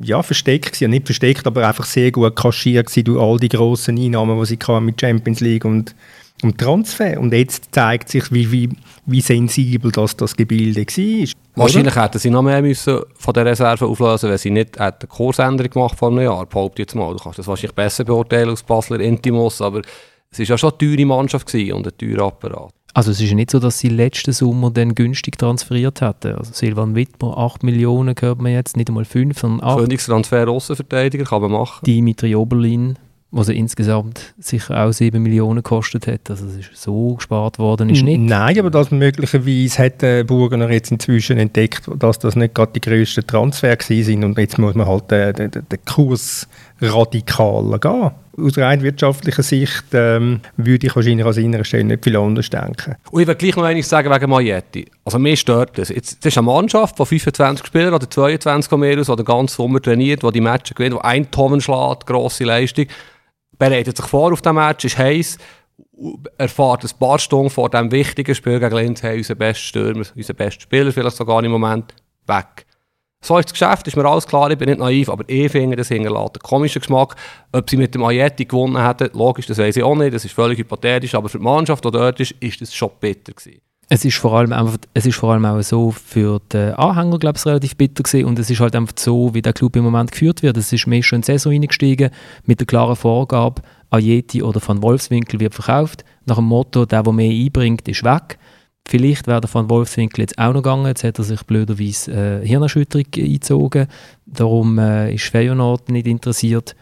[0.03, 0.91] ja, versteckt gewesen.
[0.91, 5.01] Nicht versteckt, aber einfach sehr gut kaschiert durch all die grossen Einnahmen, die sie mit
[5.01, 5.97] Champions League und
[6.43, 7.21] um Transfer.
[7.21, 8.69] Und jetzt zeigt sich, wie, wie,
[9.07, 11.29] wie sensibel das, das Gebilde war.
[11.57, 15.71] Wahrscheinlich hätten sie noch mehr müssen von der Reserve auflösen wenn sie nicht eine Kursänderung
[15.71, 16.47] gemacht vor einem Jahr.
[16.47, 17.13] Behaupte jetzt mal.
[17.13, 19.83] Du kannst das wahrscheinlich besser beurteilen als Basler Intimus, aber
[20.31, 22.73] es war ja schon eine teure Mannschaft und ein teurer Apparat.
[22.93, 26.35] Also es ist ja nicht so, dass sie letzten Sommer dann günstig transferiert hätten.
[26.35, 29.79] Also Silvan Wittmer, 8 Millionen hört man jetzt, nicht einmal 5, sondern 8.
[29.79, 31.85] Königstransfer Außenverteidiger kann man machen.
[31.85, 32.99] Dimitri Oberlin,
[33.33, 36.29] was er insgesamt sicher auch 7 Millionen gekostet hat.
[36.31, 38.21] Also es ist so gespart worden, ist nicht.
[38.21, 42.81] Nein, aber das möglicherweise hat der Burgener jetzt inzwischen entdeckt, dass das nicht gerade die
[42.81, 46.49] grössten Transfer sind und jetzt muss man halt den, den, den Kurs
[46.81, 48.11] radikaler gehen.
[48.39, 52.97] Aus rein wirtschaftlicher Sicht ähm, würde ich wahrscheinlich an seiner Stelle nicht viel anders denken.
[53.11, 54.87] Und ich will gleich noch eines sagen wegen Majetti.
[55.05, 55.91] Also mir stört das.
[55.91, 59.81] Jetzt, das ist eine Mannschaft von 25 Spielern oder 22 mehr aus, die ganz Sommer
[59.83, 62.87] trainiert, die die Matches gewinnt, die ein Tonnen schlägt, grosse Leistung
[63.61, 65.39] bereitet sich vor auf den Match, ist heiß,
[66.39, 70.35] erfahrt ein paar Stunden vor diesem wichtigen Spiel gegen Linz, hey, unser bester Stürmer, unser
[70.35, 71.95] bester Spieler vielleicht sogar im Moment,
[72.27, 72.67] weg.
[73.23, 75.77] So ist das Geschäft, ist mir alles klar, ich bin nicht naiv, aber ich finde,
[75.77, 77.17] das hinterlässt einen komischen Geschmack.
[77.53, 80.33] Ob sie mit dem Ayeti gewonnen hätten, logisch, das weiß ich auch nicht, das ist
[80.33, 83.61] völlig hypothetisch, aber für die Mannschaft, die dort ist, ist das schon bitter gewesen.
[83.93, 87.39] Es ist vor allem einfach, es ist vor allem auch so für den Anhänger, glaube
[87.39, 88.25] ich, relativ bitter gewesen.
[88.25, 90.57] und es ist halt einfach so, wie der Club im Moment geführt wird.
[90.57, 92.11] Es ist mehr schon in die Saison eingestiegen
[92.45, 96.05] mit der klaren Vorgabe, Ayeti oder von Wolfswinkel wird verkauft.
[96.25, 98.39] Nach dem Motto, der, der mehr einbringt, ist weg.
[98.87, 100.87] Vielleicht wäre der von Wolfswinkel jetzt auch noch gegangen.
[100.87, 103.89] Jetzt hat er sich blöderweise äh, Hirnerschütterung eingezogen.
[104.25, 106.77] Darum äh, ist Feyenoord nicht interessiert.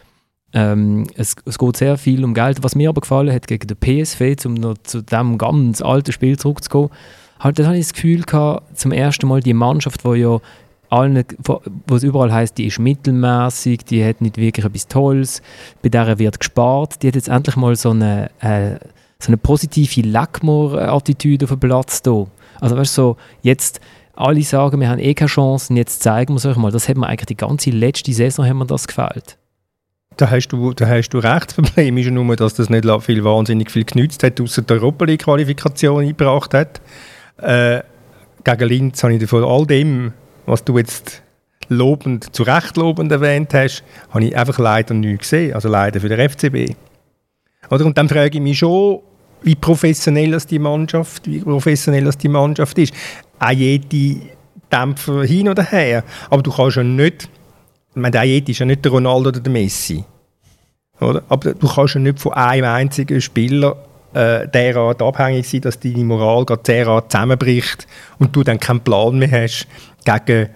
[0.52, 2.62] Ähm, es, es, geht sehr viel um Geld.
[2.62, 6.38] Was mir aber gefallen hat gegen den PSV, um noch zu dem ganz alten Spiel
[6.38, 6.90] zurückzukommen,
[7.38, 10.40] halt, da hatte ich das Gefühl gehabt, zum ersten Mal die Mannschaft, die ja
[10.90, 11.22] allen,
[11.86, 15.42] wo es überall heißt, die ist mittelmäßig, die hat nicht wirklich etwas Tolles,
[15.82, 18.78] bei der wird gespart, die hat jetzt endlich mal so eine, äh,
[19.18, 22.26] so eine positive Lackmore-Attitüde auf den Platz da.
[22.60, 23.80] Also weißt du, so, jetzt
[24.14, 26.72] alle sagen, wir haben eh keine Chancen, jetzt zeigen wir es euch mal.
[26.72, 29.36] Das hat mir eigentlich die ganze letzte Saison haben mir das gefällt.
[30.18, 31.46] Da hast du, da hast du recht.
[31.46, 35.04] Das Problem ist nur, dass das nicht viel, wahnsinnig viel genützt hat, außer der Europa
[35.04, 36.80] League-Qualifikation eingebracht hat.
[37.36, 37.82] Äh,
[38.42, 40.12] gegen Linz habe ich von all dem,
[40.44, 41.22] was du jetzt
[41.68, 45.54] lobend, zu Recht lobend erwähnt hast, habe ich einfach leider nicht gesehen.
[45.54, 46.74] Also leider für den FCB.
[47.70, 47.86] Oder?
[47.86, 48.98] Und dann frage ich mich schon,
[49.42, 52.92] wie professionell das die Mannschaft, wie professionell das die Mannschaft ist.
[53.38, 54.20] Auch jede
[54.72, 56.02] Dämpfer hin oder her.
[56.28, 57.47] Aber du kannst ja nicht ich
[57.98, 60.04] meine, der ist ja nicht der Ronaldo oder der Messi.
[61.00, 61.22] Oder?
[61.28, 63.76] Aber du kannst ja nicht von einem einzigen Spieler
[64.14, 67.86] äh, derart abhängig sein, dass deine Moral gerade derart zusammenbricht
[68.18, 69.66] und du dann keinen Plan mehr hast
[70.04, 70.48] gegen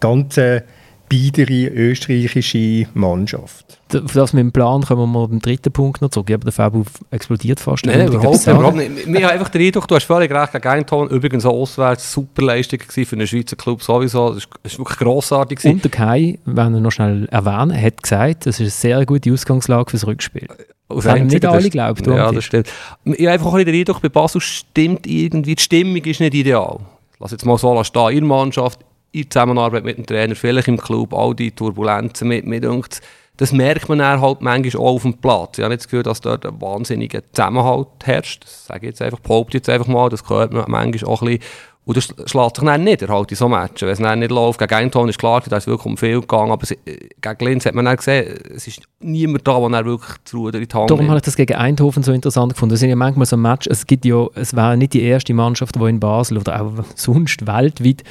[0.00, 0.64] ganze
[1.08, 3.78] biedere österreichische Mannschaft.
[3.88, 6.30] Das mit dem Plan kommen wir beim dritten Punkt noch zurück.
[6.30, 7.86] Aber der Fabu explodiert fast.
[7.86, 9.06] Nein, nein überhaupt, überhaupt nicht.
[9.06, 11.08] Mir habe einfach den Eindruck, du hast völlig recht gegen Eigenton.
[11.08, 14.34] Übrigens auch auswärts super Leistung für einen Schweizer Club sowieso.
[14.34, 15.64] Das war wirklich grossartig.
[15.64, 19.32] Und der Kai, wenn er noch schnell erwähnen, hat gesagt, das ist eine sehr gute
[19.32, 20.48] Ausgangslage für das Rückspiel.
[20.88, 22.06] Das haben nicht alle geglaubt.
[22.06, 22.68] Ja, das stimmt.
[23.04, 26.80] Ich habe einfach auch den Eindruck, bei Basel stimmt irgendwie, die Stimmung ist nicht ideal.
[27.20, 28.80] Lass jetzt mal so stehen, in der Mannschaft,
[29.12, 33.00] in Zusammenarbeit mit dem Trainer, vielleicht im Club, all die Turbulenzen mit, mit uns.
[33.38, 35.58] Das merkt man dann halt manchmal auch auf dem Platz.
[35.58, 38.44] Ich habe nicht das Gefühl, dass dort ein wahnsinniger Zusammenhalt herrscht.
[38.44, 41.38] Das sage ich jetzt einfach, behaupte jetzt einfach mal, das gehört man manchmal auch ein
[41.38, 41.44] bisschen.
[41.88, 43.86] Und das schlägt sich dann nicht halt in so Matchen.
[43.86, 46.50] Wenn es dann nicht läuft, gegen Einton ist klar, da ist wirklich um viel gegangen,
[46.50, 50.36] aber äh, gegen Linz hat man dann gesehen, es ist niemand da, der wirklich die
[50.36, 52.74] Ruder in die Hand Darum habe ich das gegen Eindhoven so interessant gefunden.
[52.74, 55.76] Es sind ja manchmal so Matches, es gibt ja, es wäre nicht die erste Mannschaft,
[55.76, 58.02] die in Basel oder auch sonst weltweit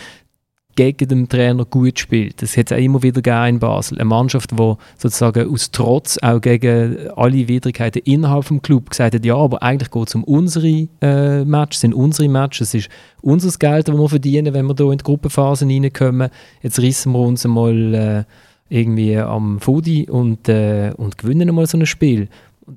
[0.78, 2.42] gegen den Trainer gut spielt.
[2.42, 3.98] Das hat es auch immer wieder gegeben in Basel.
[3.98, 9.26] Eine Mannschaft, die sozusagen aus Trotz auch gegen alle Widrigkeiten innerhalb des Club gesagt hat,
[9.26, 12.90] ja, aber eigentlich geht es um unsere äh, Matches, sind unsere Matches, es ist
[13.22, 16.30] unser Geld, das wir verdienen, wenn wir hier in die Gruppenphasen reinkommen.
[16.62, 18.24] Jetzt rissen wir uns einmal äh,
[18.70, 22.30] irgendwie am Fodi und, äh, und gewinnen mal so ein Spiel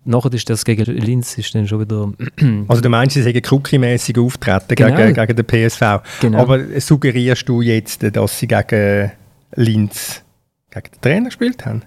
[0.05, 2.12] nachher ist das gegen Linz ist dann schon wieder...
[2.68, 4.96] also du meinst, sie sagen Cookie-mässig auftreten genau.
[4.96, 5.83] gegen, gegen den PSV.
[6.20, 6.38] Genau.
[6.38, 9.12] Aber suggerierst du jetzt, dass sie gegen
[9.55, 10.22] Linz
[10.70, 11.83] gegen den Trainer gespielt haben?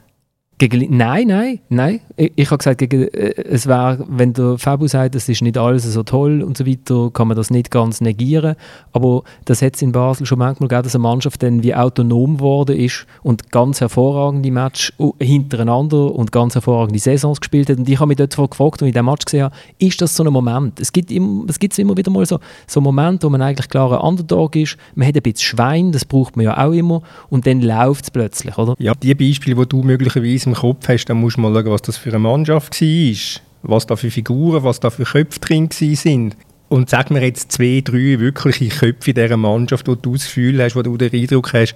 [0.60, 2.00] Gegen, nein, nein, nein.
[2.16, 5.58] Ich, ich habe gesagt, gegen, äh, es wäre, wenn der Fabu sagt, es ist nicht
[5.58, 8.56] alles so toll und so weiter, kann man das nicht ganz negieren.
[8.92, 12.38] Aber das hat es in Basel schon manchmal gegeben, dass eine Mannschaft dann wie autonom
[12.38, 17.80] geworden ist und ganz hervorragende Matches hintereinander und ganz hervorragende Saisons gespielt hat.
[17.80, 20.24] Und ich habe mich dort gefragt, als ich den Match gesehen habe, ist das so
[20.24, 20.80] ein Moment?
[20.80, 23.92] Es gibt, immer, es gibt immer wieder mal so, so Momente, wo man eigentlich klar
[23.92, 27.48] ein Underdog ist, man hat ein bisschen Schwein, das braucht man ja auch immer, und
[27.48, 28.76] dann läuft es plötzlich, oder?
[28.78, 31.82] Ja, die Beispiele, die du möglicherweise im Kopf hast, dann musst du mal schauen, was
[31.82, 36.38] das für eine Mannschaft war, was da für Figuren, was da für Köpfe drin sind.
[36.70, 40.62] Und sag mir jetzt zwei, drei wirkliche Köpfe in dieser Mannschaft, wo du das Gefühl
[40.62, 41.76] hast, wo du den Eindruck hast,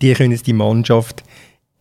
[0.00, 1.22] die können die Mannschaft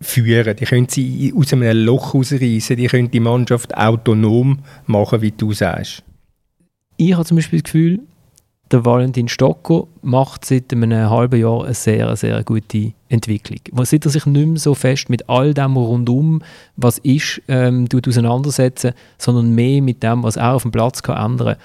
[0.02, 5.32] führen, die können sie aus einem Loch rausreißen, die können die Mannschaft autonom machen, wie
[5.32, 6.04] du sagst.
[6.97, 8.00] Ich habe zum Beispiel das Gefühl,
[8.71, 13.60] der Valentin Stocker macht seit einem halben Jahr eine sehr, sehr gute Entwicklung.
[13.86, 16.41] Seit er sich nicht mehr so fest mit all dem rundum,
[16.75, 21.56] was ist, ähm, auseinandersetzen, sondern mehr mit dem, was er auf dem Platz kann ändern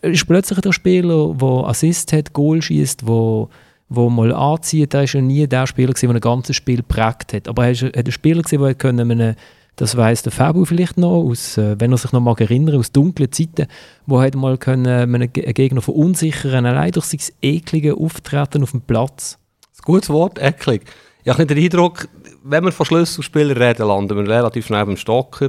[0.00, 0.12] kann.
[0.12, 3.48] Ist plötzlich der Spieler, der Assist hat, Goal schießt, wo
[3.94, 4.94] wo mal anzieht.
[4.94, 7.46] Er war ja nie der Spieler, der ein ganzes Spiel geprägt hat.
[7.46, 9.36] Aber er war ein Spieler, der können
[9.76, 12.92] das weiß der Fabu vielleicht noch, aus, äh, wenn er sich noch mal erinnert, aus
[12.92, 13.66] dunklen Zeiten,
[14.06, 18.82] wo hat mal können, äh, einen Gegner verunsichern, allein durch sein eklige Auftreten auf dem
[18.82, 19.38] Platz.
[19.78, 20.82] Ein gutes Wort, eklig.
[21.24, 22.08] Ich habe den Eindruck,
[22.42, 25.48] wenn wir von Schlüsselspielern reden, landen wir relativ schnell beim Stocker,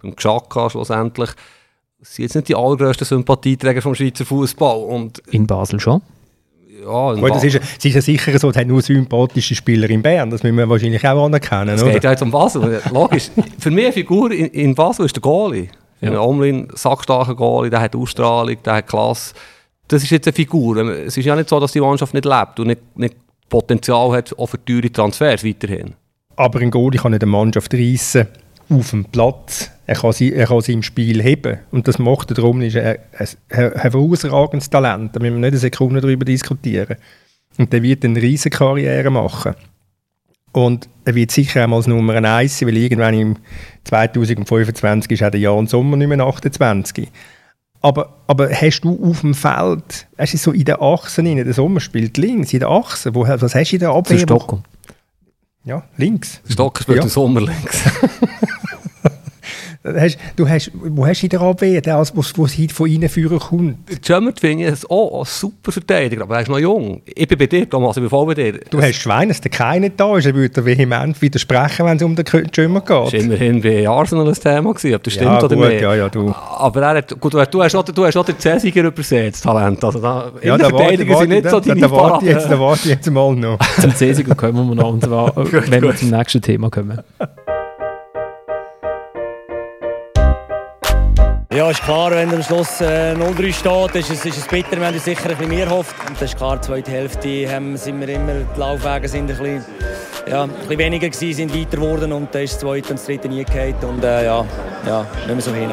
[0.00, 1.30] beim Gschakka schlussendlich.
[1.98, 5.10] Das sind jetzt nicht die allergrößten Sympathieträger vom Schweizer Fußball.
[5.30, 6.00] In Basel schon?
[6.82, 10.02] Ja, Gut, das ist, es ist ja sicher so, es hat nur sympathische Spieler in
[10.02, 11.70] Bern, das müssen wir wahrscheinlich auch anerkennen.
[11.70, 13.30] Es geht ja jetzt um Basel, logisch.
[13.58, 15.68] Für mich eine Figur in, in Basel ist der Goalie.
[16.00, 16.20] Ja.
[16.20, 19.34] Omlin, sackstarker Goalie, der hat Ausstrahlung, der hat Klasse.
[19.88, 20.76] Das ist jetzt eine Figur.
[20.76, 23.16] Es ist ja nicht so, dass die Mannschaft nicht lebt und nicht, nicht
[23.48, 25.94] Potenzial hat, auch für teure Transfers weiterhin.
[26.36, 28.28] Aber ein Goalie kann nicht eine Mannschaft reissen
[28.70, 29.70] auf dem Platz.
[29.86, 31.58] Er kann, sie, er kann sie im Spiel heben.
[31.70, 35.16] Und das macht er darum, ist er ein herausragendes Talent.
[35.16, 36.96] Da müssen wir nicht eine Sekunde darüber diskutieren.
[37.56, 39.54] Und der wird eine riesige Karriere machen.
[40.52, 43.36] Und er wird sicher einmal Nummer 1 sein, weil irgendwann im
[43.84, 47.08] 2025 ist auch der Jan Sommer nicht mehr 28.
[47.80, 51.54] Aber, aber hast du auf dem Feld, hast du so in der Achse, in der
[51.54, 54.18] Sommer spielt links, in der Achse, wo, was hast du in der Abwehr?
[54.18, 54.62] Stocker.
[55.64, 56.40] Ja, links.
[56.48, 57.04] Stocker spielt ja.
[57.04, 57.84] im Sommer links.
[59.96, 62.32] Hast, du hast, wo hast du in der Abwehr, der, was, was
[62.72, 63.76] von ihnen führen kommt?
[64.04, 67.02] Schömmert finde ich es auch ein super Verteidiger, aber er ist noch jung.
[67.06, 68.60] Ich bin bei dir, Thomas, ich bin voll bei dir.
[68.70, 70.26] Du hast Schwein, dass der keiner da ist.
[70.26, 72.90] Er würde vehement widersprechen, wenn es um den Schömer geht.
[72.90, 75.82] Das war immerhin bei Arsenal ein Thema, gewesen, ob das stimmt ja, oder gut, nicht.
[75.82, 76.34] Ja, ja, du.
[76.34, 79.82] Aber er hat, gut, du, hast noch, du hast noch den Cäsiger übersät, Talent.
[79.84, 82.60] Also da, ja, da Verteidiger warte, sind nicht so deine da, da, warte jetzt, da
[82.60, 83.58] warte jetzt mal noch.
[83.80, 85.32] zum Cäsiger kommen wir noch, und zwar,
[85.70, 87.00] wenn wir zum nächsten Thema kommen.
[91.58, 94.78] Ja, ist klar, wenn am Schluss äh, 0-3 steht, ist es, ist es bitter.
[94.78, 95.96] Wir haben sicher ein bisschen mehr gehofft.
[96.08, 99.36] Und das ist klar, die zweite Hälfte haben, sind wir immer, die Laufwege sind ein
[99.36, 99.64] bisschen,
[100.30, 103.06] ja, ein bisschen weniger gewesen, sind weiter geworden und da ist das zweite und das
[103.06, 103.74] dritte nie gefallen.
[103.88, 104.44] Und äh, ja,
[104.86, 105.72] ja, nicht mehr so hin.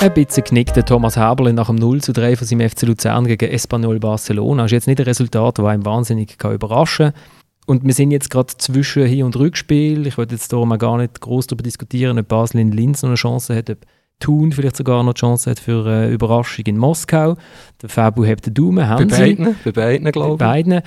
[0.00, 3.50] Ein bisschen knickt Thomas Haberle nach dem 0 zu 3 von seinem FC Luzern gegen
[3.50, 4.62] Espanyol Barcelona.
[4.62, 7.43] Das ist jetzt nicht ein Resultat, das einem wahnsinnig überraschen kann.
[7.66, 10.06] Und wir sind jetzt gerade zwischen Hin- und Rückspiel.
[10.06, 13.08] Ich wollte jetzt darum auch gar nicht groß darüber diskutieren, ob Basel in Linz noch
[13.08, 13.78] eine Chance hat, ob
[14.20, 17.36] Thun vielleicht sogar noch eine Chance hat für eine Überraschung in Moskau.
[17.82, 20.38] Der Fabu hebt den Daumen, haben bei beiden, bei beiden, glaube ich.
[20.38, 20.82] Bei beiden.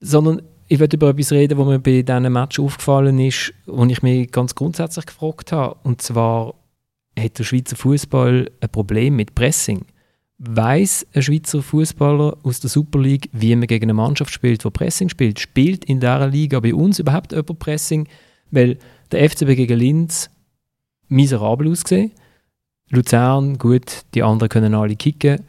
[0.00, 4.02] Sondern ich werde über etwas reden, was mir bei diesem Match aufgefallen ist, wo ich
[4.02, 5.76] mich ganz grundsätzlich gefragt habe.
[5.82, 6.54] Und zwar
[7.18, 9.84] hat der Schweizer Fußball ein Problem mit Pressing.
[10.46, 14.70] Weiß ein Schweizer Fußballer aus der Super League, wie man gegen eine Mannschaft spielt, die
[14.70, 15.40] Pressing spielt?
[15.40, 18.08] Spielt in dieser Liga bei uns überhaupt jemand Pressing?
[18.50, 18.78] Weil
[19.10, 20.28] der FCB gegen Linz
[21.08, 22.12] miserabel ausgesehen.
[22.90, 25.40] Luzern, gut, die anderen können alle kicken.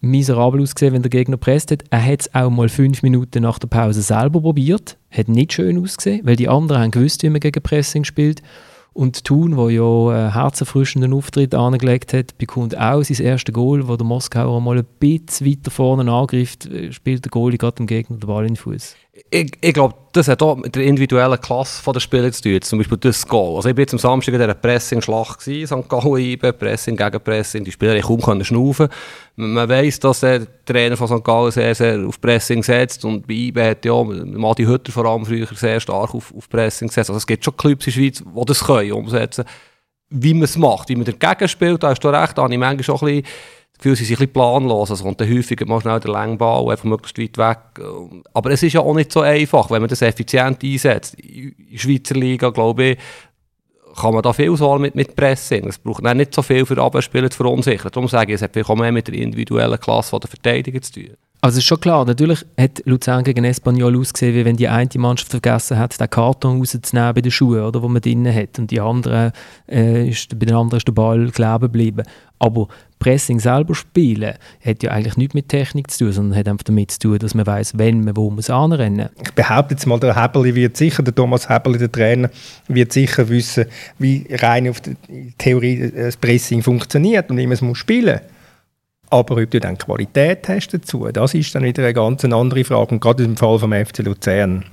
[0.00, 1.84] Miserabel ausgesehen, wenn der Gegner presst hat.
[1.90, 4.96] Er hat es auch mal fünf Minuten nach der Pause selber probiert.
[5.10, 8.42] Hat nicht schön ausgesehen, weil die anderen haben gewusst, wie man gegen Pressing spielt.
[8.92, 13.96] Und Thun, der ja einen herzerfrischenden Auftritt angelegt hat, bekommt auch sein erstes Goal, wo
[13.96, 18.16] der Moskauer mal ein bisschen weiter vorne angreift, äh, spielt der Goalie gerade dem Gegner
[18.16, 18.96] den Ball in den Fuß.
[19.28, 22.62] Ich, ich glaube, das hat auch mit der individuellen Klasse der Spieler zu tun.
[22.62, 23.56] Zum Beispiel das Goal.
[23.56, 25.88] Also ich war am Samstag in dieser Pressing-Schlacht, St.
[25.88, 27.64] Gallen Pressing gegen Pressing.
[27.64, 28.88] Die Spieler kaum können schnaufen.
[29.36, 31.24] Man weiss, dass der Trainer von St.
[31.24, 33.04] Gallen sehr, sehr auf Pressing setzt.
[33.04, 36.88] Und bei IBE hat ja Madi Hütter vor allem früher sehr stark auf, auf Pressing
[36.88, 37.10] gesetzt.
[37.10, 39.44] Also es gibt schon Clubs in der Schweiz, die das können umsetzen
[40.08, 42.58] Wie man es macht, wie man dagegen spielt, da hast du recht, da habe ich
[42.58, 43.26] manchmal schon ein bisschen
[43.80, 44.90] Gefühl, sie sind ein bisschen planlos.
[44.90, 47.84] Also kommt dann häufiger mal schnell der Längball, einfach möglichst weit weg.
[48.32, 51.14] Aber es ist ja auch nicht so einfach, wenn man das effizient einsetzt.
[51.14, 52.98] In der Schweizer Liga, glaube ich,
[53.96, 55.66] kann man da viel Auswahl mit, mit Pressing.
[55.66, 57.90] Es braucht nicht so viel für Abwehrspieler zu verunsichern.
[57.92, 61.16] Darum sage ich, es hat auch mehr mit der individuellen Klasse der Verteidiger zu tun.
[61.42, 65.30] Also ist schon klar, natürlich hat Luzern gegen Espanyol ausgesehen, wie wenn die eine Mannschaft
[65.30, 68.58] vergessen hat, den Karton rauszunehmen bei den Schuhen, oder, wo man drinnen hat.
[68.58, 69.32] Und die andere,
[69.66, 72.04] äh, ist, bei den anderen ist der Ball kleben geblieben.
[72.38, 76.64] Aber Pressing selber spielen hat ja eigentlich nichts mit Technik zu tun, sondern hat einfach
[76.64, 79.08] damit zu tun, dass man weiß, wenn man wo muss anrennen.
[79.22, 82.30] Ich behaupte jetzt mal, der Hebeli wird sicher, der Thomas Hebeli, der Trainer,
[82.68, 83.64] wird sicher wissen,
[83.98, 84.94] wie rein auf der
[85.38, 88.39] Theorie das Pressing funktioniert und wie man es spielen muss.
[89.10, 92.92] Aber ob du dann Qualität hast dazu, das ist dann wieder eine ganz andere Frage.
[92.92, 94.64] Und gerade im Fall vom FC Luzern.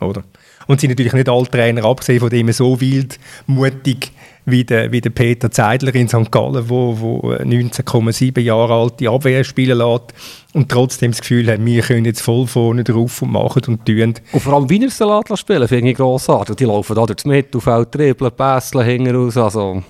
[0.00, 0.24] Oder?
[0.66, 4.12] Und sind natürlich nicht alle Trainer, abgesehen von dem so wild, mutig
[4.44, 6.30] wie der, wie der Peter Zeidler in St.
[6.30, 10.14] Gallen, wo, wo 19,7 Jahre alt die Abwehr spielen lässt
[10.54, 14.14] und trotzdem das Gefühl hat, wir können jetzt voll vorne drauf und machen und tun.
[14.32, 16.56] Und vor allem Wiener Salat spielen, finde ich grossartig.
[16.56, 19.82] Die laufen da durchs Mittelfeld, dribbeln, pässeln, hinten raus, also...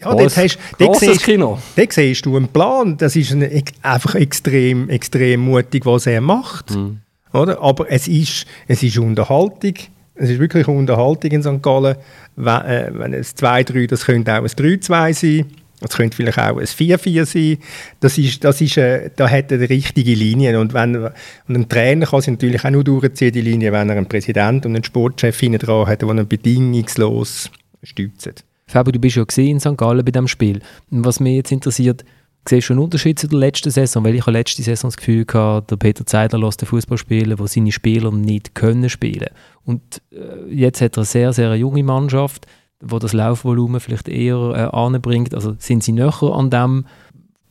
[0.00, 1.58] Ja, dort, hast, dort, siehst, Kino.
[1.76, 2.96] dort siehst du einen Plan.
[2.96, 6.72] Das ist ein, einfach extrem, extrem mutig, was er macht.
[6.72, 7.00] Mhm.
[7.32, 7.60] Oder?
[7.60, 9.74] Aber es ist, es ist Unterhaltung.
[10.16, 11.62] Es ist wirklich Unterhaltung in St.
[11.62, 11.96] Gallen.
[12.36, 15.46] Wenn, äh, wenn es 2-3, das könnte auch ein 3-2 sein.
[15.80, 17.58] Das könnte vielleicht auch ein 4-4 sein.
[18.00, 20.58] Das ist, das ist, äh, da hat er die richtige Linie.
[20.60, 21.14] Und, wenn, und
[21.48, 24.74] ein Trainer kann sich natürlich auch nur durchziehen, die Linie, wenn er einen Präsident und
[24.74, 27.50] einen Sportchef hinten dran hat, der ihn bedingungslos
[27.82, 28.44] stützt.
[28.74, 29.76] Fabio, du bist ja in St.
[29.76, 30.60] Gallen bei diesem Spiel.
[30.90, 32.04] Was mich jetzt interessiert,
[32.48, 34.02] siehst du einen Unterschied zu der letzten Saison?
[34.04, 37.38] Weil ich habe letzte Saison das Gefühl hatte, der Peter Zeidler lässt den Fußball spielen,
[37.38, 39.28] wo seine Spieler nicht können spielen.
[39.64, 42.48] Und äh, jetzt hat er eine sehr, sehr junge Mannschaft,
[42.80, 45.36] wo das Laufvolumen vielleicht eher äh, anbringt.
[45.36, 46.86] Also sind sie näher an dem,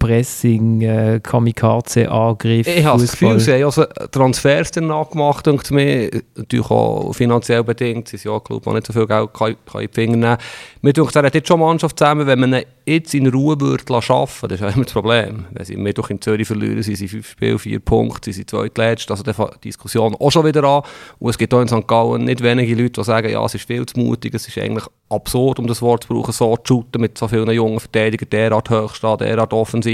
[0.03, 2.67] Pressing, äh, Kamikaze-Angriff.
[2.67, 7.63] Ich habe das Gefühl, sie haben also Transfers danach gemacht und mir, natürlich auch finanziell
[7.63, 10.17] bedingt, sie sind ja, glaube ich, nicht so viel Geld kann, kann in die Finger
[10.17, 10.37] nehmen.
[10.81, 13.83] Mir denke, er hat jetzt schon Mannschaft zusammen, wenn man ihn jetzt in Ruhe würde
[13.93, 15.45] arbeiten das ist ja immer das Problem.
[15.51, 19.09] Wenn sie Mittwoch in Zürich verlieren, sind sie fünf Spiele, vier Punkte, sie sind zweitletzt,
[19.09, 20.83] also die Diskussion auch schon wieder an.
[21.19, 21.87] Und es gibt auch in St.
[21.87, 24.85] Gallen nicht wenige Leute, die sagen, ja, es ist viel zu mutig, es ist eigentlich
[25.09, 28.69] absurd, um das Wort zu brauchen, so zu shooten mit so vielen jungen Verteidigern, derart
[28.69, 29.92] hoch stehen, derart offensiv.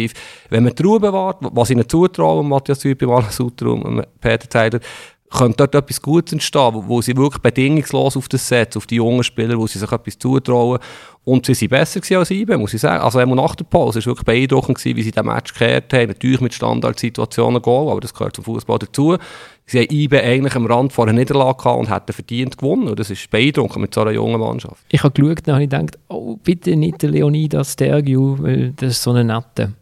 [0.50, 4.80] Wenn man die Ruhe bewahrt, was ihnen zutrauen, Matthias Zübi, Alan Sutter und Peter Zeider,
[5.30, 9.24] könnte dort etwas Gutes entstehen, wo, sie wirklich bedingungslos auf das setzen, auf die jungen
[9.24, 10.80] Spieler, wo sie sich etwas zutrauen.
[11.24, 13.04] Und sie waren besser als IBE, muss ich sagen.
[13.04, 16.08] Also nach der Pause war wirklich beeindruckend, gewesen, wie sie den Match gekehrt haben.
[16.08, 19.18] Natürlich mit Standardsituationen Goal, aber das gehört zum Fußball dazu.
[19.68, 22.88] Sie haben IBE eigentlich am Rand vor einer Niederlage gehabt und hätten verdient gewonnen.
[22.88, 24.84] Und das ist beeindruckend mit so einer jungen Mannschaft.
[24.90, 29.12] Ich habe geschaut und habe gedacht, oh, bitte nicht Leonidas Stergiu, weil das ist so
[29.12, 29.74] eine nette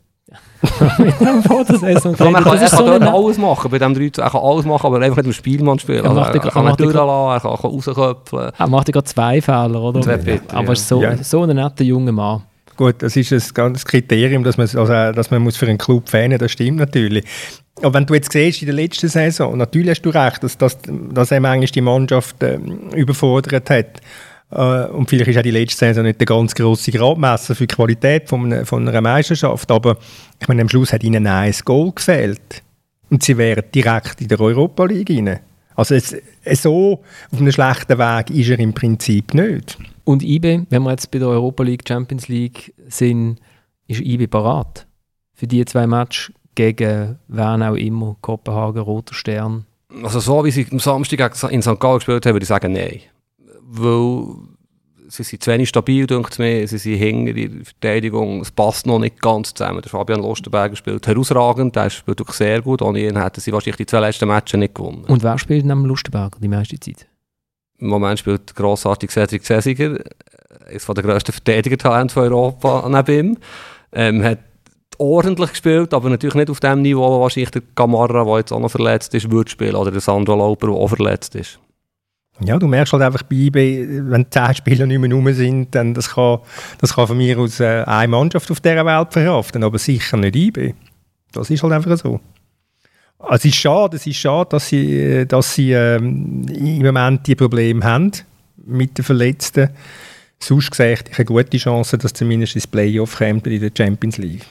[0.98, 1.14] mit
[1.46, 4.66] Fotosaison ja, man kann, er kann dort alles machen, bei dem 3 er kann alles
[4.66, 6.04] machen, aber einfach nicht im Spielmann spielen.
[6.04, 8.40] Er, also, er, er kann durchlassen, er kann rausköpfen.
[8.58, 10.02] Er macht ja gerade zwei Fehler, oder?
[10.02, 10.76] Zwei Bitte, aber ja.
[10.76, 11.18] so, ja.
[11.24, 12.44] so ein netter junger Mann.
[12.76, 16.10] Gut, das ist ein ganzes Kriterium, dass man, also, dass man muss für einen Club
[16.10, 17.26] fähnen das stimmt natürlich.
[17.82, 20.78] Aber wenn du jetzt siehst, in der letzten Saison, natürlich hast du recht, dass, dass,
[21.12, 24.02] dass er manchmal die Mannschaft ähm, überfordert hat.
[24.52, 27.76] Äh, und vielleicht ist auch die letzte Saison nicht der ganz grosse Gradmesser für die
[27.76, 29.98] Qualität von einer, von einer Meisterschaft, aber
[30.40, 32.64] ich meine, am Schluss hat ihnen ein Goal gefehlt.
[33.10, 35.40] Und sie wären direkt in der Europa League rein.
[35.76, 36.16] Also es,
[36.62, 39.78] so auf einem schlechten Weg ist er im Prinzip nicht.
[40.04, 43.40] Und IBE, wenn wir jetzt bei der Europa League, Champions League sind,
[43.88, 44.88] ist IBE parat
[45.34, 49.66] für die zwei Matches gegen wen auch immer, Kopenhagen, Roter Stern?
[50.04, 51.80] Also so wie sie am Samstag in St.
[51.80, 53.02] Gallen gespielt haben, würde ich sagen, nein.
[53.70, 54.36] Weil
[55.10, 56.68] sie sind zu wenig stabil, denkt mir.
[56.68, 58.42] Sie sind hinter in der Verteidigung.
[58.42, 59.82] Es passt noch nicht ganz zusammen.
[59.82, 61.76] Der Fabian Lostenberger spielt herausragend.
[61.76, 62.82] Der spielt wirklich sehr gut.
[62.82, 65.04] Ohne ihn hätten sie wahrscheinlich die zwei letzten Matches nicht gewonnen.
[65.06, 67.08] Und wer spielt neben Lustenberger die meiste Zeit?
[67.80, 70.00] Im Moment spielt grossartig Cedric Cesiger,
[70.68, 73.38] eines der grössten Verteidiger-Talente von Europa, neben ihm.
[73.92, 74.40] Ähm, hat
[74.98, 78.60] ordentlich gespielt, aber natürlich nicht auf dem Niveau, wo wahrscheinlich der Gamarra, der jetzt auch
[78.60, 79.76] noch verletzt ist, würde spielen.
[79.76, 81.60] Oder der Sandro Lauper, der auch verletzt ist.
[82.42, 85.94] Ja, du merkst halt einfach bei IB, wenn zehn Spieler nicht mehr rum sind, dann
[85.94, 86.40] das kann,
[86.80, 90.36] das kann von mir aus äh, eine Mannschaft auf dieser Welt verhaften, aber sicher nicht
[90.36, 90.74] IB.
[91.32, 92.20] Das ist halt einfach so.
[93.20, 97.36] Also es ist schade, es ist schade, dass sie, dass sie ähm, im Moment die
[97.36, 98.12] Probleme haben
[98.58, 99.70] mit den Verletzten.
[100.40, 104.46] Sonst sehe ich eine gute Chance, dass zumindest ins Playoff kommt in der Champions League.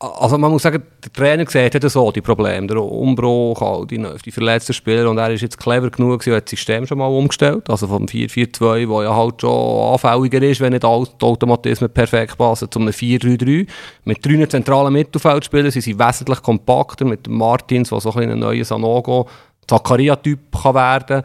[0.00, 4.04] Also man muss sagen, der Trainer sieht ja so die Probleme, der Umbruch, all die,
[4.24, 5.08] die verletzten Spieler.
[5.08, 8.06] Und er ist jetzt clever genug und hat das System schon mal umgestellt, also vom
[8.06, 13.66] 4-4-2, wo ja halt schon anfälliger ist, wenn nicht alle Automatismen perfekt passen, zum 4-3-3.
[14.04, 18.68] Mit drei zentralen Mittelfeldspielern sind sie wesentlich kompakter, mit Martins, der so ein, ein neues
[18.68, 19.28] Sanogo
[19.66, 21.24] Zakaria-Typ werden kann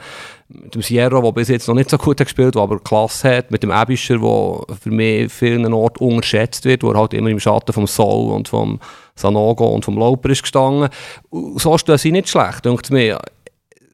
[0.49, 3.37] mit dem Sierra, der bis jetzt noch nicht so gut hat gespielt hat, aber Klasse
[3.37, 7.29] hat, mit dem Ebischer, der für mich vielen Orten unterschätzt wird, wo er halt immer
[7.29, 8.79] im Schatten vom Sol und vom
[9.15, 10.89] Sanogo und vom Lauper ist gestanden.
[11.31, 13.19] so stehen sie nicht schlecht, denkt mir.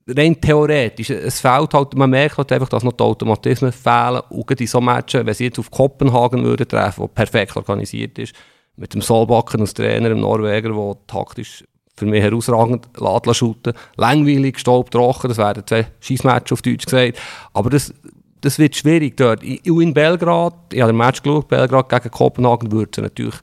[0.08, 4.62] Rein theoretisch, es fehlt halt, man merkt halt einfach, dass noch die Automatismen fehlen und
[4.62, 8.36] in so Matchen, wenn sie jetzt auf Kopenhagen würden treffen, wo perfekt organisiert ist,
[8.76, 11.64] mit dem Solbakken als Trainer, dem Norweger, der taktisch
[11.96, 13.74] für mich herausragend laden shooten.
[13.96, 17.18] Langweilig, staubtrocken, das wären zwei Schießmatches auf Deutsch gesagt.
[17.54, 17.94] Aber das,
[18.42, 19.44] das wird schwierig dort.
[19.44, 23.36] In Belgrad, ich habe den Match geschaut, Belgrad gegen Kopenhagen, würde es natürlich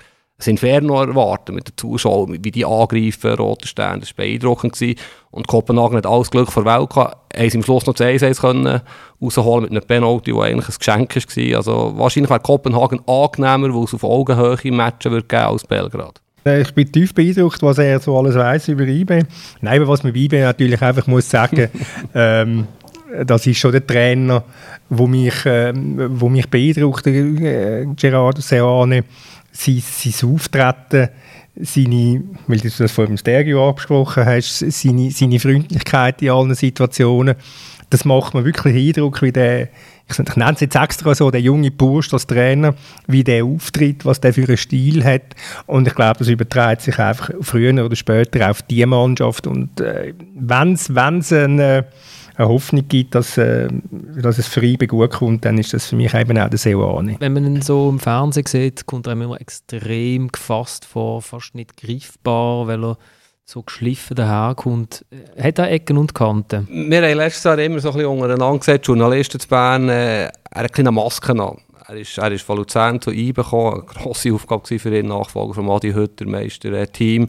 [0.43, 4.77] das Inferno erwarten mit den Zuschauern, wie die angreifen, Roter Stern, das war beeindruckend.
[5.31, 8.81] Und Kopenhagen hat alles Glück vor Welt gehabt, haben sie am Schluss noch 1-1 können
[9.21, 11.57] rausholen mit einem Penalty, das eigentlich ein Geschenk war.
[11.57, 16.21] Also wahrscheinlich wäre Kopenhagen angenehmer, weil es auf Augenhöhe Matchen würde geben als Belgrad.
[16.45, 19.25] Äh, ich bin tief beeindruckt, was er so alles weiß über eBay.
[19.61, 21.69] Nein, aber was man bei eBay natürlich einfach muss sagen,
[22.15, 22.67] ähm,
[23.27, 24.45] das ist schon der Trainer,
[24.89, 29.05] wo mich, ähm, wo mich beeindruckt, äh, Gerardo Seane,
[29.53, 31.09] sein, sein Auftreten,
[31.61, 37.35] seine, weil du das vor dem Stereo angesprochen hast, seine, seine Freundlichkeit in allen Situationen,
[37.91, 39.69] das macht mir wirklich Eindruck, wie der
[40.19, 42.75] ich nenne es jetzt extra so, der junge Bursch als Trainer,
[43.07, 45.35] wie der auftritt, was der für einen Stil hat.
[45.67, 49.47] Und ich glaube, das überträgt sich einfach früher oder später auf die Mannschaft.
[49.47, 51.87] Und äh, wenn es eine,
[52.37, 55.97] eine Hoffnung gibt, dass, äh, dass es für IBE gut kommt, dann ist das für
[55.97, 57.17] mich eben auch der Seoane.
[57.19, 61.77] Wenn man ihn so im Fernsehen sieht, kommt er immer extrem gefasst vor, fast nicht
[61.77, 62.99] greifbar, weil er
[63.53, 65.05] so geschliffen daherkommt.
[65.39, 66.67] Hat er Ecken und Kanten?
[66.71, 70.33] Wir haben letztes Jahr immer so ein bisschen untereinander gesagt, Journalisten zu Bern, äh, er
[70.65, 71.59] hat eine Maske an.
[71.87, 75.55] Er ist, er ist von Luzern zu IBE gekommen, eine grosse Aufgabe für ihn, Nachfolger
[75.55, 77.29] von Adi Hütter, Meister, äh, Team.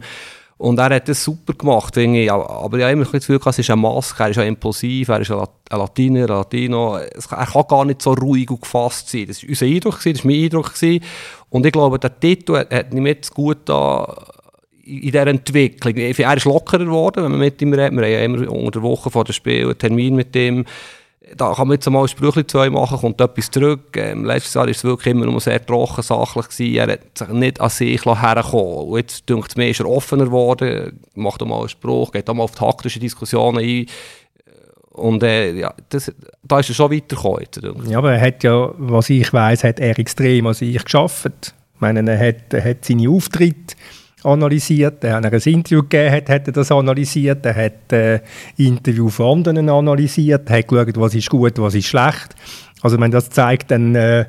[0.56, 2.32] Und er hat das super gemacht, finde ich.
[2.32, 5.20] Aber ich habe immer das Gefühl, es ist eine Maske, er ist ja impulsiv, er
[5.20, 6.96] ist ein Latiner, ein Latino.
[6.96, 9.26] Er kann gar nicht so ruhig und gefasst sein.
[9.26, 10.72] Das war unser Eindruck, das war mein Eindruck.
[11.50, 14.06] Und ich glaube, der Titel hat, hat nicht jetzt gut da
[14.86, 15.96] in dieser Entwicklung.
[15.96, 17.92] Er ist lockerer geworden, wenn man mit ihm redet.
[17.92, 20.64] Wir haben ja immer unter der Woche vor dem Spiel einen Termin mit ihm.
[21.36, 23.96] Da kann man jetzt mal Sprüche zwei machen, kommt etwas zurück.
[23.96, 26.48] Ähm, letztes Jahr war es wirklich immer nur sehr trocken, sachlich.
[26.48, 26.74] Gewesen.
[26.76, 28.88] Er hat sich nicht an sich hergekommen.
[28.88, 32.34] Und jetzt, denke ich, ist er offener geworden, macht auch mal einen Spruch, geht auch
[32.34, 33.86] mal auf taktische Diskussionen ein.
[34.90, 36.12] Und äh, ja, das,
[36.42, 37.88] da ist er schon weitergekommen.
[37.88, 41.54] Ja, aber er hat ja, was ich weiß, hat er extrem an sich geschafft.
[41.74, 43.74] Ich meine, er hat, er hat seine Auftritte
[44.24, 48.20] analysiert, er hat ein Interview gegeben, hat, hat er das analysiert, er hat äh,
[48.56, 52.34] Interview von anderen analysiert, hat geschaut, was ist gut, was ist schlecht.
[52.82, 54.26] Also wenn das zeigt, dann äh,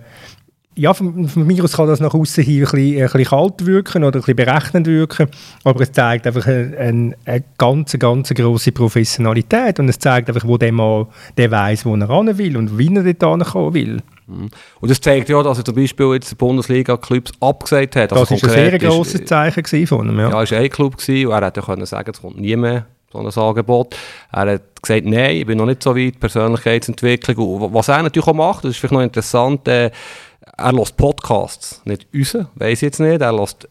[0.75, 4.03] ja, von, mir aus kann das nach außen hin ein bisschen, ein bisschen kalt wirken
[4.03, 5.27] oder ein bisschen berechnend wirken,
[5.63, 10.45] aber es zeigt einfach eine, eine, eine ganz, ganz grosse Professionalität und es zeigt einfach,
[10.45, 14.01] wo der mal der weiß, wo er ran will und wie er dort hinkommen will.
[14.27, 14.49] Mhm.
[14.81, 18.13] Und das zeigt ja, dass er zum Beispiel jetzt die Bundesliga-Clubs abgesagt hat.
[18.13, 20.19] Also das war ein sehr grosses Zeichen von ihm.
[20.19, 22.55] Ja, ja er war ein Club gewesen, und er hätte können sagen, es kommt nie
[22.55, 23.95] mehr so ein Angebot.
[24.31, 27.37] Er hat gesagt, nein, ich bin noch nicht so weit, Persönlichkeitsentwicklung.
[27.37, 29.91] Und was er natürlich auch macht, das ist vielleicht noch interessant, äh,
[30.57, 33.67] er lässt Podcasts, nicht unsere, weiß ich jetzt nicht, er lässt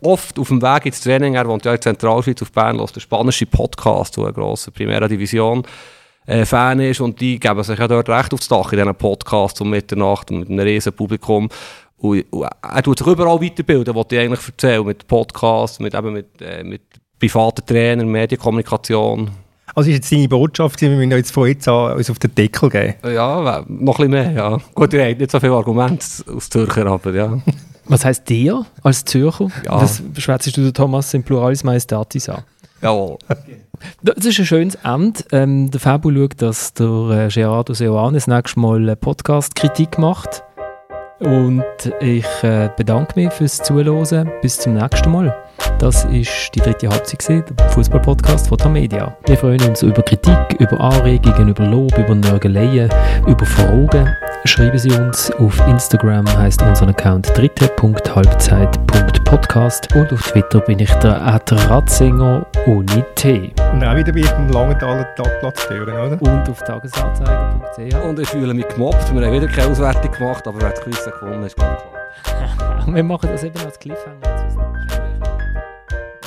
[0.00, 3.00] oft auf dem Weg ins Training, er wohnt ja in Zentralschweiz auf Bern, los der
[3.00, 5.62] spanische Podcast, wo eine grosse Primera Division
[6.26, 9.60] äh, Fan ist und die geben sich ja dort recht aufs Dach in diesen Podcasts
[9.60, 11.48] um Mitternacht mit einem riesen Publikum.
[11.98, 16.12] Und, und er tut sich überall weiterbilden, was ich eigentlich erzähle, mit Podcasts, mit, eben
[16.12, 16.82] mit, äh, mit
[17.18, 19.30] privaten Trainern, Medienkommunikation.
[19.74, 22.68] Also ist jetzt deine Botschaft, wir müssen jetzt von jetzt an uns auf den Deckel
[22.68, 22.94] geben?
[23.04, 24.58] Ja, noch ein bisschen mehr, ja.
[24.74, 27.38] Gut, ihr habt nicht so viele Argumente aus Zürcher, aber ja.
[27.86, 29.48] Was heisst dir als Zürcher?
[29.64, 29.80] Ja.
[29.80, 32.42] Das schwätzt du Thomas im Pluralis Majestatis an.
[32.82, 33.18] Jawohl.
[34.02, 35.24] Das ist ein schönes Ende.
[35.32, 40.44] Ähm, der Fabu schaut, dass der äh, Gerardo Seoane das nächste Mal eine Podcast-Kritik macht.
[41.18, 41.64] Und
[42.00, 44.30] ich äh, bedanke mich fürs Zuhören.
[44.40, 45.34] Bis zum nächsten Mal.
[45.78, 49.16] Das war die dritte Halbzeit, der Fußball-Podcast von Tamedia.
[49.26, 52.88] Wir freuen uns über Kritik, über Anregungen, über Lob, über Nörgeleien,
[53.26, 54.08] über Fragen.
[54.44, 61.20] Schreiben Sie uns auf Instagram, heißt unser Account dritte.halbzeit.podcast und auf Twitter bin ich der
[61.20, 63.52] Ratzinger ohne T.
[63.72, 66.20] Und auch wieder bei dem Langenthaler Tagplatz hören, oder?
[66.22, 67.94] Und auf tagesanzeiger.ch.
[68.04, 71.04] Und ich fühle mich gemobbt, wir haben wieder keine Auswertung gemacht, aber wer das Quiz
[71.04, 71.92] gewonnen ist, ganz klar.
[72.86, 74.81] wir machen das eben als Cliffhanger.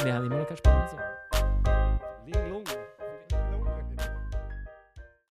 [0.05, 1.14] Wir haben immer noch keinen Sponsor.